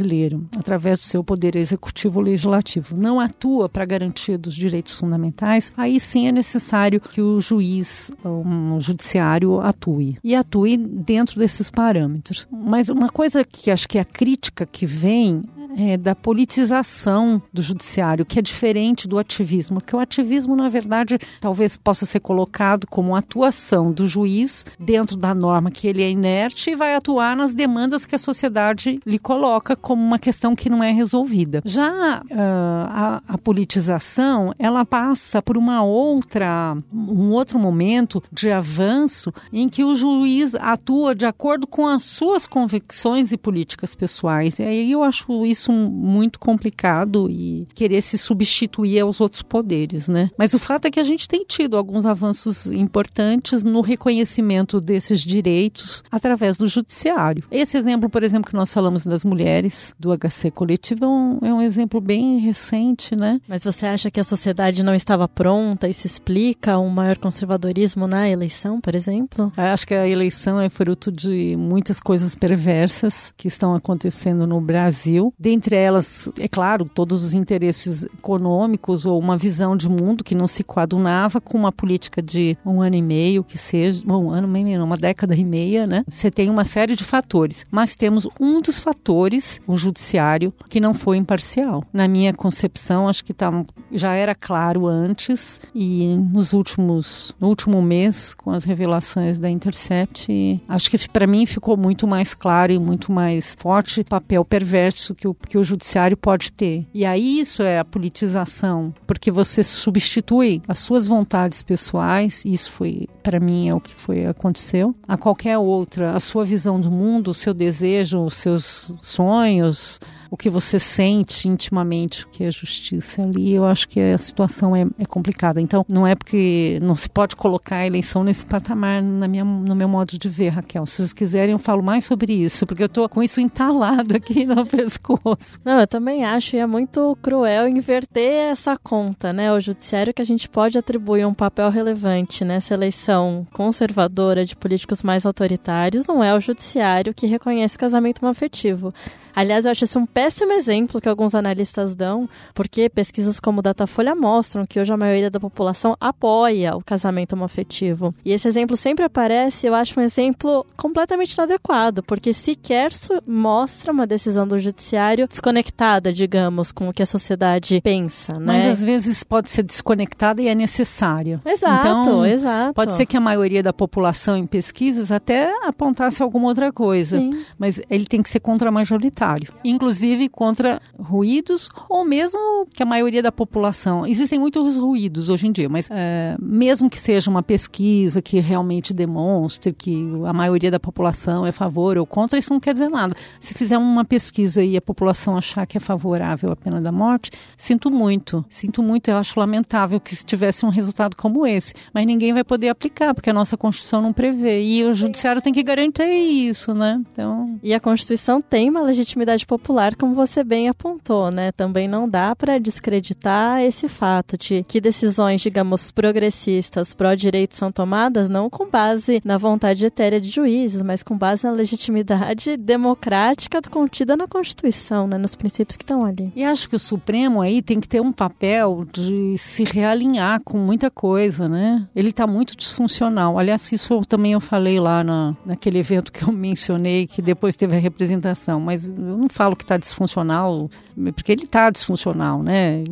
[0.58, 6.00] através do seu poder executivo ou legislativo, não atua para garantia dos direitos fundamentais, aí
[6.00, 10.18] sim é necessário que o juiz, o judiciário atue.
[10.24, 12.48] E atue dentro desses parâmetros.
[12.52, 15.44] Mas uma coisa que acho que é a crítica que vem
[15.78, 21.18] é, da politização do judiciário, que é diferente do ativismo, porque o ativismo, na verdade,
[21.40, 26.72] talvez possa ser colocado como atuação do juiz dentro da norma que ele é inerte
[26.72, 30.84] e vai atuar nas demandas que a sociedade lhe coloca como uma questão que não
[30.84, 31.62] é resolvida.
[31.66, 39.34] Já uh, a, a politização, ela passa por uma outra, um outro momento de avanço
[39.52, 44.60] em que o juiz atua de acordo com as suas convicções e políticas pessoais.
[44.60, 50.30] E aí eu acho isso muito complicado e querer se substituir aos outros poderes, né?
[50.38, 55.22] Mas o fato é que a gente tem tido alguns avanços importantes no reconhecimento desses
[55.22, 57.44] direitos através do judiciário.
[57.52, 61.54] Esse exemplo, por exemplo, que nós falamos das mulheres do HC coletivo é um, é
[61.54, 63.42] um exemplo bem recente, né?
[63.48, 65.88] Mas você acha que a sociedade não estava pronta?
[65.88, 69.52] Isso explica um maior conservadorismo na eleição, por exemplo?
[69.58, 74.62] Eu acho que a eleição é fruto de muitas coisas perversas que estão acontecendo no
[74.62, 75.34] Brasil.
[75.50, 80.46] Dentre elas, é claro, todos os interesses econômicos ou uma visão de mundo que não
[80.46, 84.48] se coadunava com uma política de um ano e meio, que seja, bom, um ano
[84.48, 86.04] e meio, não, uma década e meia, né?
[86.08, 90.94] Você tem uma série de fatores, mas temos um dos fatores, o judiciário, que não
[90.94, 91.84] foi imparcial.
[91.92, 93.52] Na minha concepção, acho que tá,
[93.92, 100.62] já era claro antes e nos últimos, no último mês, com as revelações da Intercept,
[100.70, 105.16] acho que para mim ficou muito mais claro e muito mais forte o papel perverso
[105.16, 106.86] que o, que o judiciário pode ter.
[106.94, 113.08] E aí isso é a politização, porque você substitui as suas vontades pessoais, isso foi,
[113.24, 117.32] para mim, é o que foi aconteceu, a qualquer outra, a sua visão do mundo,
[117.32, 120.00] o seu desejo, os seus sonhos,
[120.30, 124.76] o que você sente intimamente, o que é justiça ali, eu acho que a situação
[124.76, 125.60] é, é, complicada.
[125.60, 129.76] Então, não é porque não se pode colocar a eleição nesse patamar na minha, no
[129.76, 130.86] meu modo de ver, Raquel.
[130.86, 134.46] Se vocês quiserem, eu falo mais sobre isso, porque eu estou com isso entalado aqui
[134.46, 135.60] no pescoço.
[135.64, 139.52] Não, eu também acho, e é muito cruel inverter essa conta, né?
[139.52, 145.04] O judiciário que a gente pode atribuir um papel relevante nessa eleição conservadora de políticos
[145.04, 148.94] mais autoritários não é o judiciário que reconhece o casamento afetivo.
[149.36, 153.62] Aliás, eu acho isso um péssimo exemplo que alguns analistas dão, porque pesquisas como o
[153.62, 158.14] Datafolha mostram que hoje a maioria da população apoia o casamento homoafetivo.
[158.24, 162.92] E esse exemplo sempre aparece, eu acho um exemplo completamente inadequado, porque sequer
[163.26, 168.46] mostra uma decisão do judiciário desconectada, digamos, com o que a sociedade pensa, né?
[168.46, 171.40] Mas às vezes pode ser desconectada e é necessária.
[171.46, 172.74] Exato, então, exato.
[172.74, 177.44] Pode ser que a maioria da população em pesquisas até apontasse alguma outra coisa, Sim.
[177.58, 179.19] mas ele tem que ser contra-majoritário,
[179.64, 182.40] inclusive contra ruídos ou mesmo
[182.74, 184.06] que a maioria da população.
[184.06, 188.94] Existem muitos ruídos hoje em dia, mas é, mesmo que seja uma pesquisa que realmente
[188.94, 192.90] demonstre que a maioria da população é a favor ou contra, isso não quer dizer
[192.90, 193.16] nada.
[193.40, 197.32] Se fizer uma pesquisa e a população achar que é favorável à pena da morte,
[197.58, 202.06] sinto muito, sinto muito, eu acho lamentável que se tivesse um resultado como esse, mas
[202.06, 204.62] ninguém vai poder aplicar, porque a nossa Constituição não prevê.
[204.64, 207.02] E o Judiciário tem que garantir isso, né?
[207.12, 207.60] Então...
[207.62, 211.52] E a Constituição tem uma legitimidade popular, como você bem apontou, né?
[211.52, 218.30] Também não dá para descreditar esse fato de que decisões, digamos, progressistas pró-direito são tomadas
[218.30, 224.16] não com base na vontade etérea de juízes, mas com base na legitimidade democrática contida
[224.16, 225.18] na Constituição, né?
[225.18, 226.32] Nos princípios que estão ali.
[226.36, 230.58] E acho que o Supremo aí tem que ter um papel de se realinhar com
[230.58, 231.88] muita coisa, né?
[231.96, 233.38] Ele está muito disfuncional.
[233.38, 237.56] Aliás, isso eu, também eu falei lá na, naquele evento que eu mencionei, que depois
[237.56, 240.70] teve a representação, mas eu não falo que está disfuncional,
[241.16, 242.84] porque ele está disfuncional, né?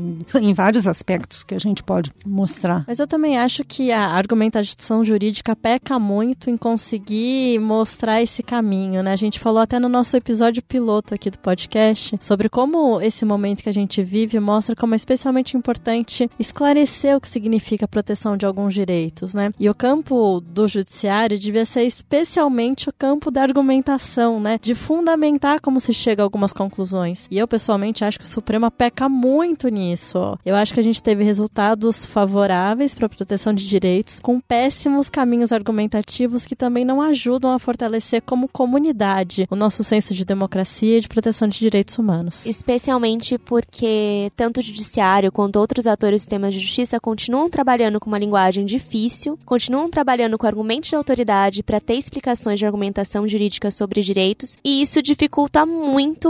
[0.42, 2.86] Em vários aspectos que a gente pode mostrar.
[2.88, 9.04] Mas eu também acho que a argumentação jurídica peca muito em conseguir mostrar esse caminho,
[9.04, 9.12] né?
[9.12, 13.64] A gente falou até no nosso episódio piloto aqui do podcast sobre como esse momento
[13.64, 18.38] que a gente vive mostra como é especialmente importante esclarecer o que significa a proteção
[18.38, 19.52] de alguns direitos, né?
[19.60, 24.60] E o campo do judiciário devia ser especialmente o campo da argumentação, né?
[24.62, 27.28] De fundamentar como se chega a algumas conclusões.
[27.30, 30.38] E eu pessoalmente acho que o Supremo peca muito nisso.
[30.46, 35.10] Eu acho que a gente teve resultados favoráveis para a proteção de direitos com péssimos
[35.10, 40.98] caminhos argumentativos que também não ajudam a fortalecer como comunidade o nosso senso de democracia
[40.98, 42.46] e de proteção de direitos humanos.
[42.46, 48.08] Especialmente porque tanto o judiciário quanto outros atores do sistema de justiça continuam trabalhando com
[48.08, 53.72] uma linguagem difícil, continuam trabalhando com argumentos de autoridade para ter explicações de argumentação jurídica
[53.72, 55.87] sobre direitos e isso dificulta muito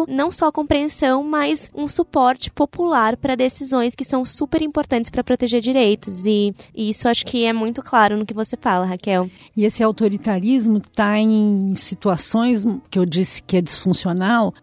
[0.07, 5.61] não só compreensão, mas um suporte popular para decisões que são super importantes para proteger
[5.61, 6.25] direitos.
[6.25, 9.29] E, e, isso acho que é muito claro no que você fala, Raquel.
[9.55, 14.53] E esse autoritarismo está em situações que eu disse que é disfuncional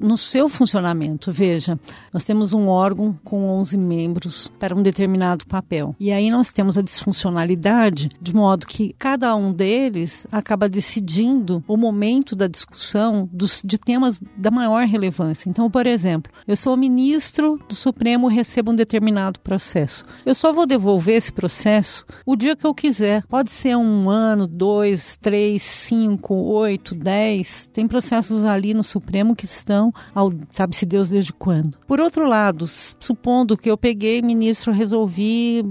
[0.00, 1.32] no seu funcionamento.
[1.32, 1.78] Veja,
[2.12, 5.94] nós temos um órgão com 11 membros para um determinado papel.
[5.98, 11.76] E aí nós temos a disfuncionalidade de modo que cada um deles acaba decidindo o
[11.76, 15.48] momento da discussão dos, de temas da maior relevância.
[15.48, 20.04] Então, por exemplo, eu sou ministro do Supremo recebo um determinado processo.
[20.24, 23.22] Eu só vou devolver esse processo o dia que eu quiser.
[23.28, 27.68] Pode ser um ano, dois, três, cinco, oito, dez.
[27.72, 31.78] Tem processos ali no Supremo que estão, ao, sabe-se Deus desde quando.
[31.86, 35.64] Por outro lado, supondo que eu peguei, ministro, resolvi,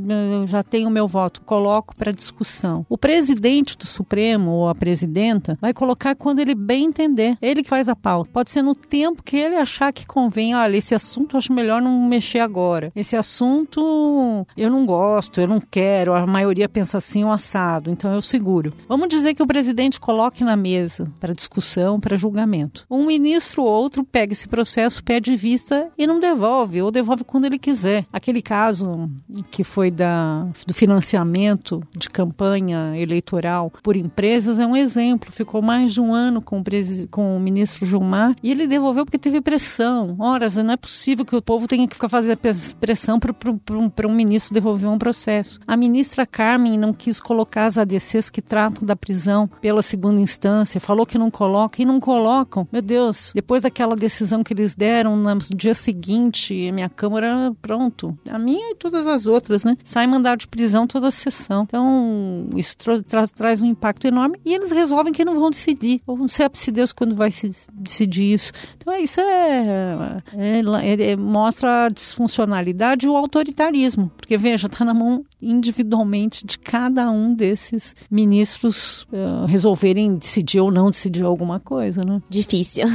[0.47, 2.85] já tenho meu voto, coloco para discussão.
[2.89, 7.37] O presidente do Supremo ou a presidenta vai colocar quando ele bem entender.
[7.41, 8.29] Ele que faz a pauta.
[8.31, 10.55] Pode ser no tempo que ele achar que convém.
[10.55, 12.91] Olha, esse assunto eu acho melhor não mexer agora.
[12.95, 16.13] Esse assunto eu não gosto, eu não quero.
[16.13, 17.89] A maioria pensa assim, o assado.
[17.89, 18.73] Então eu seguro.
[18.87, 22.85] Vamos dizer que o presidente coloque na mesa para discussão, para julgamento.
[22.89, 27.45] Um ministro ou outro pega esse processo, pede vista e não devolve, ou devolve quando
[27.45, 28.05] ele quiser.
[28.13, 29.09] Aquele caso
[29.51, 35.31] que foi da, do financiamento de campanha eleitoral por empresas é um exemplo.
[35.31, 36.63] Ficou mais de um ano com o,
[37.11, 40.15] com o ministro Gilmar e ele devolveu porque teve pressão.
[40.19, 42.37] Ora, não é possível que o povo tenha que ficar fazendo
[42.79, 45.59] pressão para um, ministro devolver um processo.
[45.65, 50.79] A ministra Carmen não quis colocar as ADCs que tratam da prisão pela segunda instância,
[50.79, 52.67] falou que não coloca e não colocam.
[52.71, 58.15] Meu Deus, depois daquela decisão que eles deram no dia seguinte, minha Câmara, pronto.
[58.29, 59.75] A minha e todas as outras, né?
[59.83, 61.63] Sai mandado de prisão toda a sessão.
[61.63, 65.99] Então, isso tra tra traz um impacto enorme e eles resolvem que não vão decidir.
[66.05, 68.51] Ou não sabe-se Deus quando vai se decidir isso.
[68.77, 74.11] Então, é, isso é, é, é, mostra a disfuncionalidade e o autoritarismo.
[74.15, 80.71] Porque, veja, está na mão individualmente de cada um desses ministros uh, resolverem decidir ou
[80.71, 82.21] não decidir alguma coisa, né?
[82.29, 82.85] Difícil.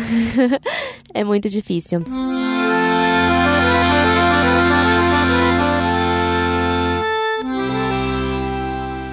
[1.14, 2.00] é muito difícil.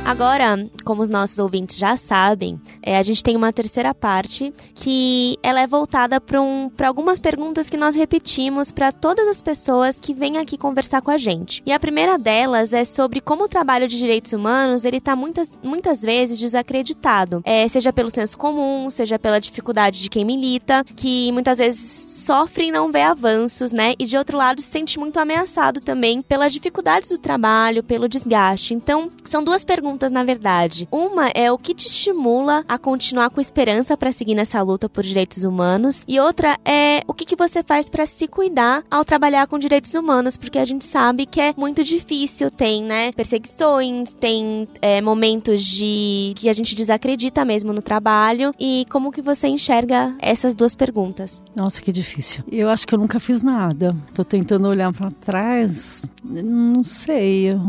[0.07, 5.37] Agora, como os nossos ouvintes já sabem, é, a gente tem uma terceira parte que
[5.43, 10.13] ela é voltada para um, algumas perguntas que nós repetimos para todas as pessoas que
[10.13, 11.61] vêm aqui conversar com a gente.
[11.65, 15.59] E a primeira delas é sobre como o trabalho de direitos humanos ele está muitas,
[15.61, 21.33] muitas vezes desacreditado, é, seja pelo senso comum, seja pela dificuldade de quem milita, que
[21.33, 23.93] muitas vezes sofre e não vê avanços, né?
[23.99, 28.73] E de outro lado se sente muito ameaçado também pelas dificuldades do trabalho, pelo desgaste.
[28.73, 30.87] Então, são duas perguntas perguntas, na verdade.
[30.91, 35.03] Uma é o que te estimula a continuar com esperança para seguir nessa luta por
[35.03, 39.47] direitos humanos, e outra é o que, que você faz para se cuidar ao trabalhar
[39.47, 44.67] com direitos humanos, porque a gente sabe que é muito difícil, tem, né, perseguições, tem
[44.81, 50.15] é, momentos de que a gente desacredita mesmo no trabalho, e como que você enxerga
[50.19, 51.41] essas duas perguntas?
[51.55, 52.43] Nossa, que difícil.
[52.51, 53.95] Eu acho que eu nunca fiz nada.
[54.13, 57.59] Tô tentando olhar para trás, não sei, eu,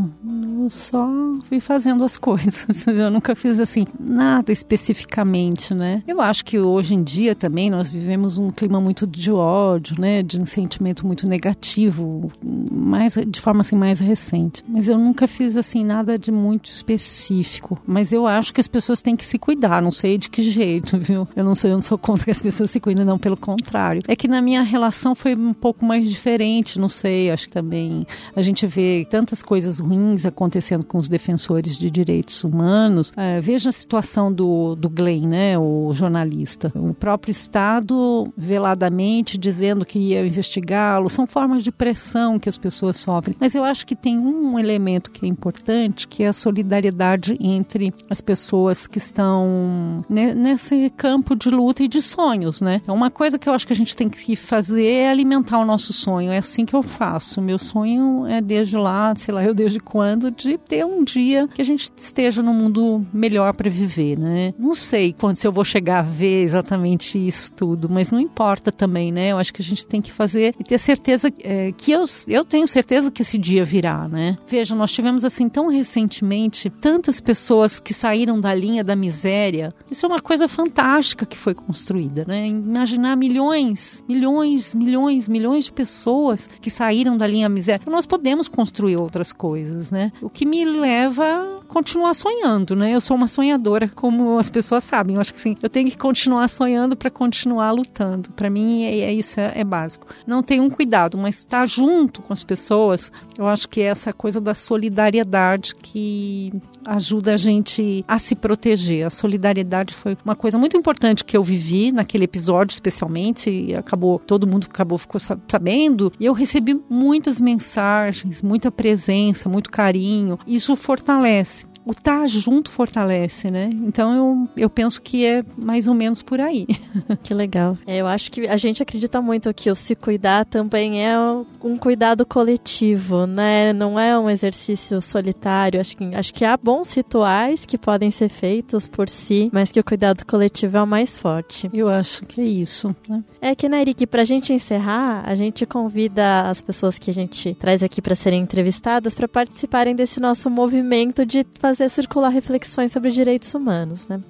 [0.68, 1.08] só
[1.48, 2.86] fui fazendo as coisas.
[2.86, 6.02] Eu nunca fiz assim nada especificamente, né?
[6.06, 10.22] Eu acho que hoje em dia também nós vivemos um clima muito de ódio, né?
[10.22, 14.64] De um sentimento muito negativo, mais de forma assim mais recente.
[14.68, 17.80] Mas eu nunca fiz assim nada de muito específico.
[17.86, 19.80] Mas eu acho que as pessoas têm que se cuidar.
[19.80, 21.28] Não sei de que jeito, viu?
[21.36, 23.18] Eu não sei, eu não sou contra que as pessoas se cuidem, não.
[23.18, 24.02] Pelo contrário.
[24.08, 26.78] É que na minha relação foi um pouco mais diferente.
[26.78, 27.30] Não sei.
[27.30, 32.07] Acho que também a gente vê tantas coisas ruins acontecendo com os defensores de direitos
[32.08, 36.72] direitos humanos, é, veja a situação do, do Glenn, né, o jornalista.
[36.74, 42.96] O próprio Estado veladamente dizendo que ia investigá-lo, são formas de pressão que as pessoas
[42.96, 43.36] sofrem.
[43.38, 47.92] Mas eu acho que tem um elemento que é importante, que é a solidariedade entre
[48.08, 52.80] as pessoas que estão nesse campo de luta e de sonhos, né?
[52.82, 55.64] Então, uma coisa que eu acho que a gente tem que fazer é alimentar o
[55.64, 56.30] nosso sonho.
[56.30, 57.42] É assim que eu faço.
[57.42, 61.60] Meu sonho é desde lá, sei lá, eu desde quando, de ter um dia que
[61.60, 64.54] a gente esteja num mundo melhor para viver, né?
[64.58, 68.70] Não sei quando se eu vou chegar a ver exatamente isso tudo, mas não importa
[68.70, 69.32] também, né?
[69.32, 72.44] Eu acho que a gente tem que fazer e ter certeza é, que eu, eu
[72.44, 74.36] tenho certeza que esse dia virá, né?
[74.46, 79.74] Veja, nós tivemos assim tão recentemente tantas pessoas que saíram da linha da miséria.
[79.90, 82.46] Isso é uma coisa fantástica que foi construída, né?
[82.46, 87.80] Imaginar milhões, milhões, milhões, milhões de pessoas que saíram da linha miséria.
[87.82, 90.12] Então nós podemos construir outras coisas, né?
[90.20, 91.58] O que me leva
[91.88, 92.94] continuar sonhando, né?
[92.94, 95.14] Eu sou uma sonhadora, como as pessoas sabem.
[95.14, 98.28] Eu acho que sim, eu tenho que continuar sonhando para continuar lutando.
[98.32, 100.06] Para mim, é, é isso é, é, básico.
[100.26, 104.12] Não tem um cuidado, mas estar junto com as pessoas, eu acho que é essa
[104.12, 106.52] coisa da solidariedade que
[106.84, 109.06] ajuda a gente a se proteger.
[109.06, 114.18] A solidariedade foi uma coisa muito importante que eu vivi naquele episódio, especialmente, e acabou
[114.18, 120.38] todo mundo acabou ficou sabendo, e eu recebi muitas mensagens, muita presença, muito carinho.
[120.46, 123.70] Isso fortalece o estar tá junto fortalece, né?
[123.72, 126.66] Então eu, eu penso que é mais ou menos por aí.
[127.22, 127.76] Que legal.
[127.86, 131.14] É, eu acho que a gente acredita muito que o se cuidar também é
[131.62, 133.72] um cuidado coletivo, né?
[133.72, 135.80] Não é um exercício solitário.
[135.80, 139.80] Acho que, acho que há bons rituais que podem ser feitos por si, mas que
[139.80, 141.68] o cuidado coletivo é o mais forte.
[141.72, 142.94] Eu acho que é isso.
[143.08, 143.24] Né?
[143.40, 147.54] É que, né, Eric, pra gente encerrar, a gente convida as pessoas que a gente
[147.54, 152.90] traz aqui para serem entrevistadas para participarem desse nosso movimento de fazer fazer circular reflexões
[152.90, 154.20] sobre direitos humanos, né?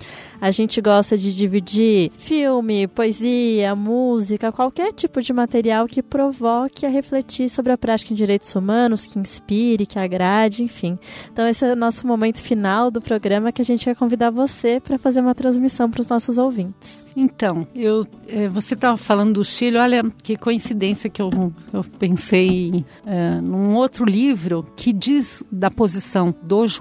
[0.40, 6.88] A gente gosta de dividir filme, poesia, música, qualquer tipo de material que provoque a
[6.88, 10.98] refletir sobre a prática em direitos humanos, que inspire, que agrade, enfim.
[11.32, 14.78] Então esse é o nosso momento final do programa que a gente quer convidar você
[14.78, 17.06] para fazer uma transmissão para os nossos ouvintes.
[17.16, 21.30] Então, eu, eh, você estava falando do Chile, olha que coincidência que eu,
[21.72, 26.78] eu pensei é, num outro livro que diz da posição dos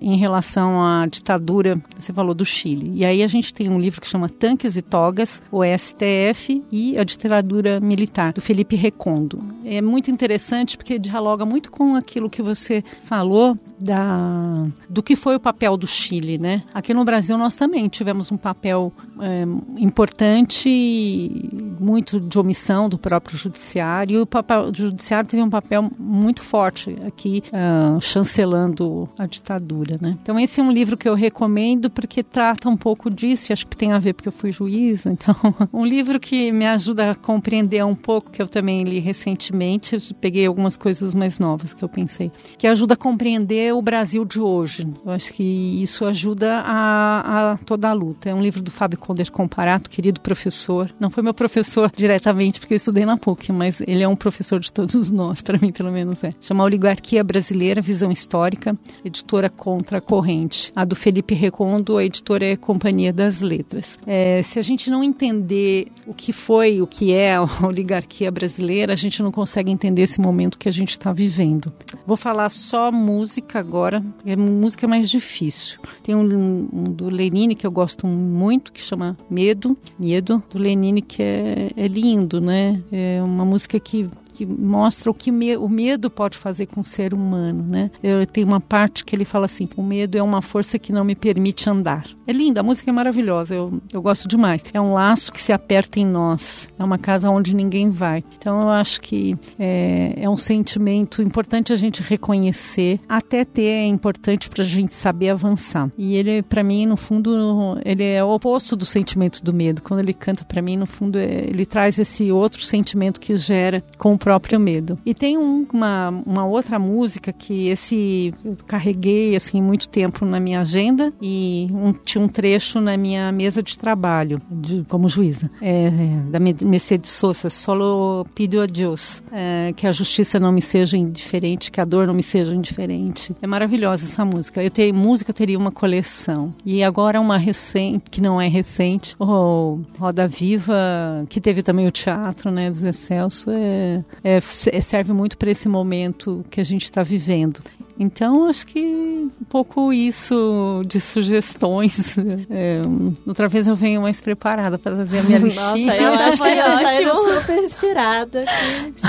[0.00, 2.92] em relação à ditadura, você falou do Chile.
[2.94, 7.00] E aí a gente tem um livro que chama Tanques e Togas, o STF e
[7.00, 9.42] a ditadura militar, do Felipe Recondo.
[9.64, 15.36] É muito interessante porque dialoga muito com aquilo que você falou da, do que foi
[15.36, 16.62] o papel do Chile, né?
[16.74, 19.44] Aqui no Brasil nós também tivemos um papel é,
[19.78, 21.50] importante,
[21.80, 24.18] muito de omissão do próprio judiciário.
[24.18, 29.59] E o papel do judiciário teve um papel muito forte aqui, uh, chancelando a ditadura,
[30.00, 30.16] né?
[30.22, 33.50] Então esse é um livro que eu recomendo porque trata um pouco disso.
[33.50, 35.10] E acho que tem a ver porque eu fui juíza.
[35.20, 35.34] Então,
[35.70, 40.14] um livro que me ajuda a compreender um pouco que eu também li recentemente.
[40.18, 44.40] Peguei algumas coisas mais novas que eu pensei, que ajuda a compreender o Brasil de
[44.40, 44.88] hoje.
[45.04, 45.42] Eu acho que
[45.82, 48.30] isso ajuda a, a toda a luta.
[48.30, 50.90] É um livro do Fábio Conder Comparato, querido professor.
[50.98, 54.58] Não foi meu professor diretamente, porque eu estudei na PUC, mas ele é um professor
[54.58, 56.32] de todos nós, para mim pelo menos é.
[56.40, 60.72] Chama Oligarquia Brasileira, Visão Histórica, editora Contra a Corrente.
[60.74, 63.98] A do Felipe Recondo, a editora é Companhia das Letras.
[64.06, 68.92] É, se a gente não entender o que foi, o que é a oligarquia brasileira,
[68.92, 71.72] a gente não consegue entender esse momento que a gente está vivendo.
[72.06, 75.80] Vou falar só música agora, é música mais difícil.
[76.02, 81.02] Tem um, um, do Lenine que eu gosto muito, que chama Medo, Medo, do Lenine,
[81.02, 82.82] que é, é lindo, né?
[82.90, 84.08] É uma música que
[84.40, 87.90] que mostra o que me, o medo pode fazer com o ser humano, né?
[88.02, 91.04] Eu tenho uma parte que ele fala assim: o medo é uma força que não
[91.04, 92.06] me permite andar.
[92.26, 94.62] É linda, a música é maravilhosa, eu, eu gosto demais.
[94.72, 98.24] É um laço que se aperta em nós, é uma casa onde ninguém vai.
[98.38, 103.86] Então eu acho que é, é um sentimento importante a gente reconhecer, até ter é
[103.86, 105.90] importante para a gente saber avançar.
[105.98, 109.82] E ele, para mim, no fundo, ele é o oposto do sentimento do medo.
[109.82, 113.84] Quando ele canta para mim, no fundo, é, ele traz esse outro sentimento que gera
[113.98, 114.96] com o próprio medo.
[115.04, 120.38] E tem um, uma, uma outra música que esse eu carreguei assim muito tempo na
[120.38, 125.50] minha agenda e um, tinha um trecho na minha mesa de trabalho de, como juíza
[125.60, 125.90] é, é,
[126.30, 131.72] da Mercedes Sosa, Solo pido a Deus, é, que a justiça não me seja indiferente,
[131.72, 133.34] que a dor não me seja indiferente.
[133.42, 134.62] É maravilhosa essa música.
[134.62, 136.54] Eu tenho música, eu teria uma coleção.
[136.64, 141.90] E agora uma recente, que não é recente, o Roda Viva, que teve também o
[141.90, 147.02] teatro, né, dos Excelso, é, é, serve muito para esse momento que a gente está
[147.02, 147.60] vivendo.
[148.00, 152.16] Então, acho que um pouco isso de sugestões.
[152.52, 152.80] É,
[153.26, 155.86] outra vez eu venho mais preparada para fazer a minha listinha.
[155.86, 158.44] Nossa, eu acho que eu saindo super inspirada.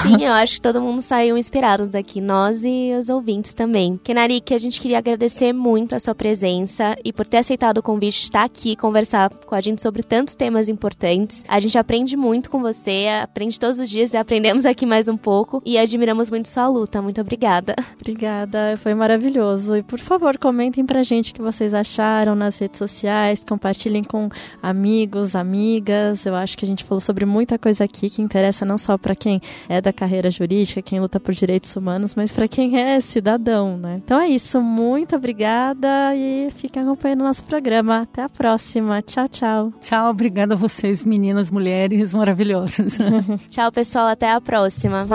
[0.02, 4.00] Sim, eu acho que todo mundo saiu inspirado daqui, nós e os ouvintes também.
[4.04, 7.84] Kenari, que a gente queria agradecer muito a sua presença e por ter aceitado o
[7.84, 11.44] convite de estar aqui conversar com a gente sobre tantos temas importantes.
[11.48, 15.18] A gente aprende muito com você, aprende todos os dias e aprendemos aqui mais um
[15.18, 17.02] pouco e admiramos muito sua luta.
[17.02, 17.76] Muito obrigada.
[18.00, 19.78] Obrigada foi maravilhoso.
[19.78, 24.30] E por favor, comentem pra gente o que vocês acharam nas redes sociais, compartilhem com
[24.62, 26.26] amigos, amigas.
[26.26, 29.16] Eu acho que a gente falou sobre muita coisa aqui que interessa não só para
[29.16, 33.78] quem é da carreira jurídica, quem luta por direitos humanos, mas para quem é cidadão,
[33.78, 34.02] né?
[34.04, 38.02] Então é isso, muito obrigada e fiquem acompanhando o nosso programa.
[38.02, 39.02] Até a próxima.
[39.02, 39.74] Tchau, tchau.
[39.80, 42.98] Tchau, obrigada a vocês, meninas, mulheres maravilhosas.
[43.48, 45.08] tchau, pessoal, até a próxima.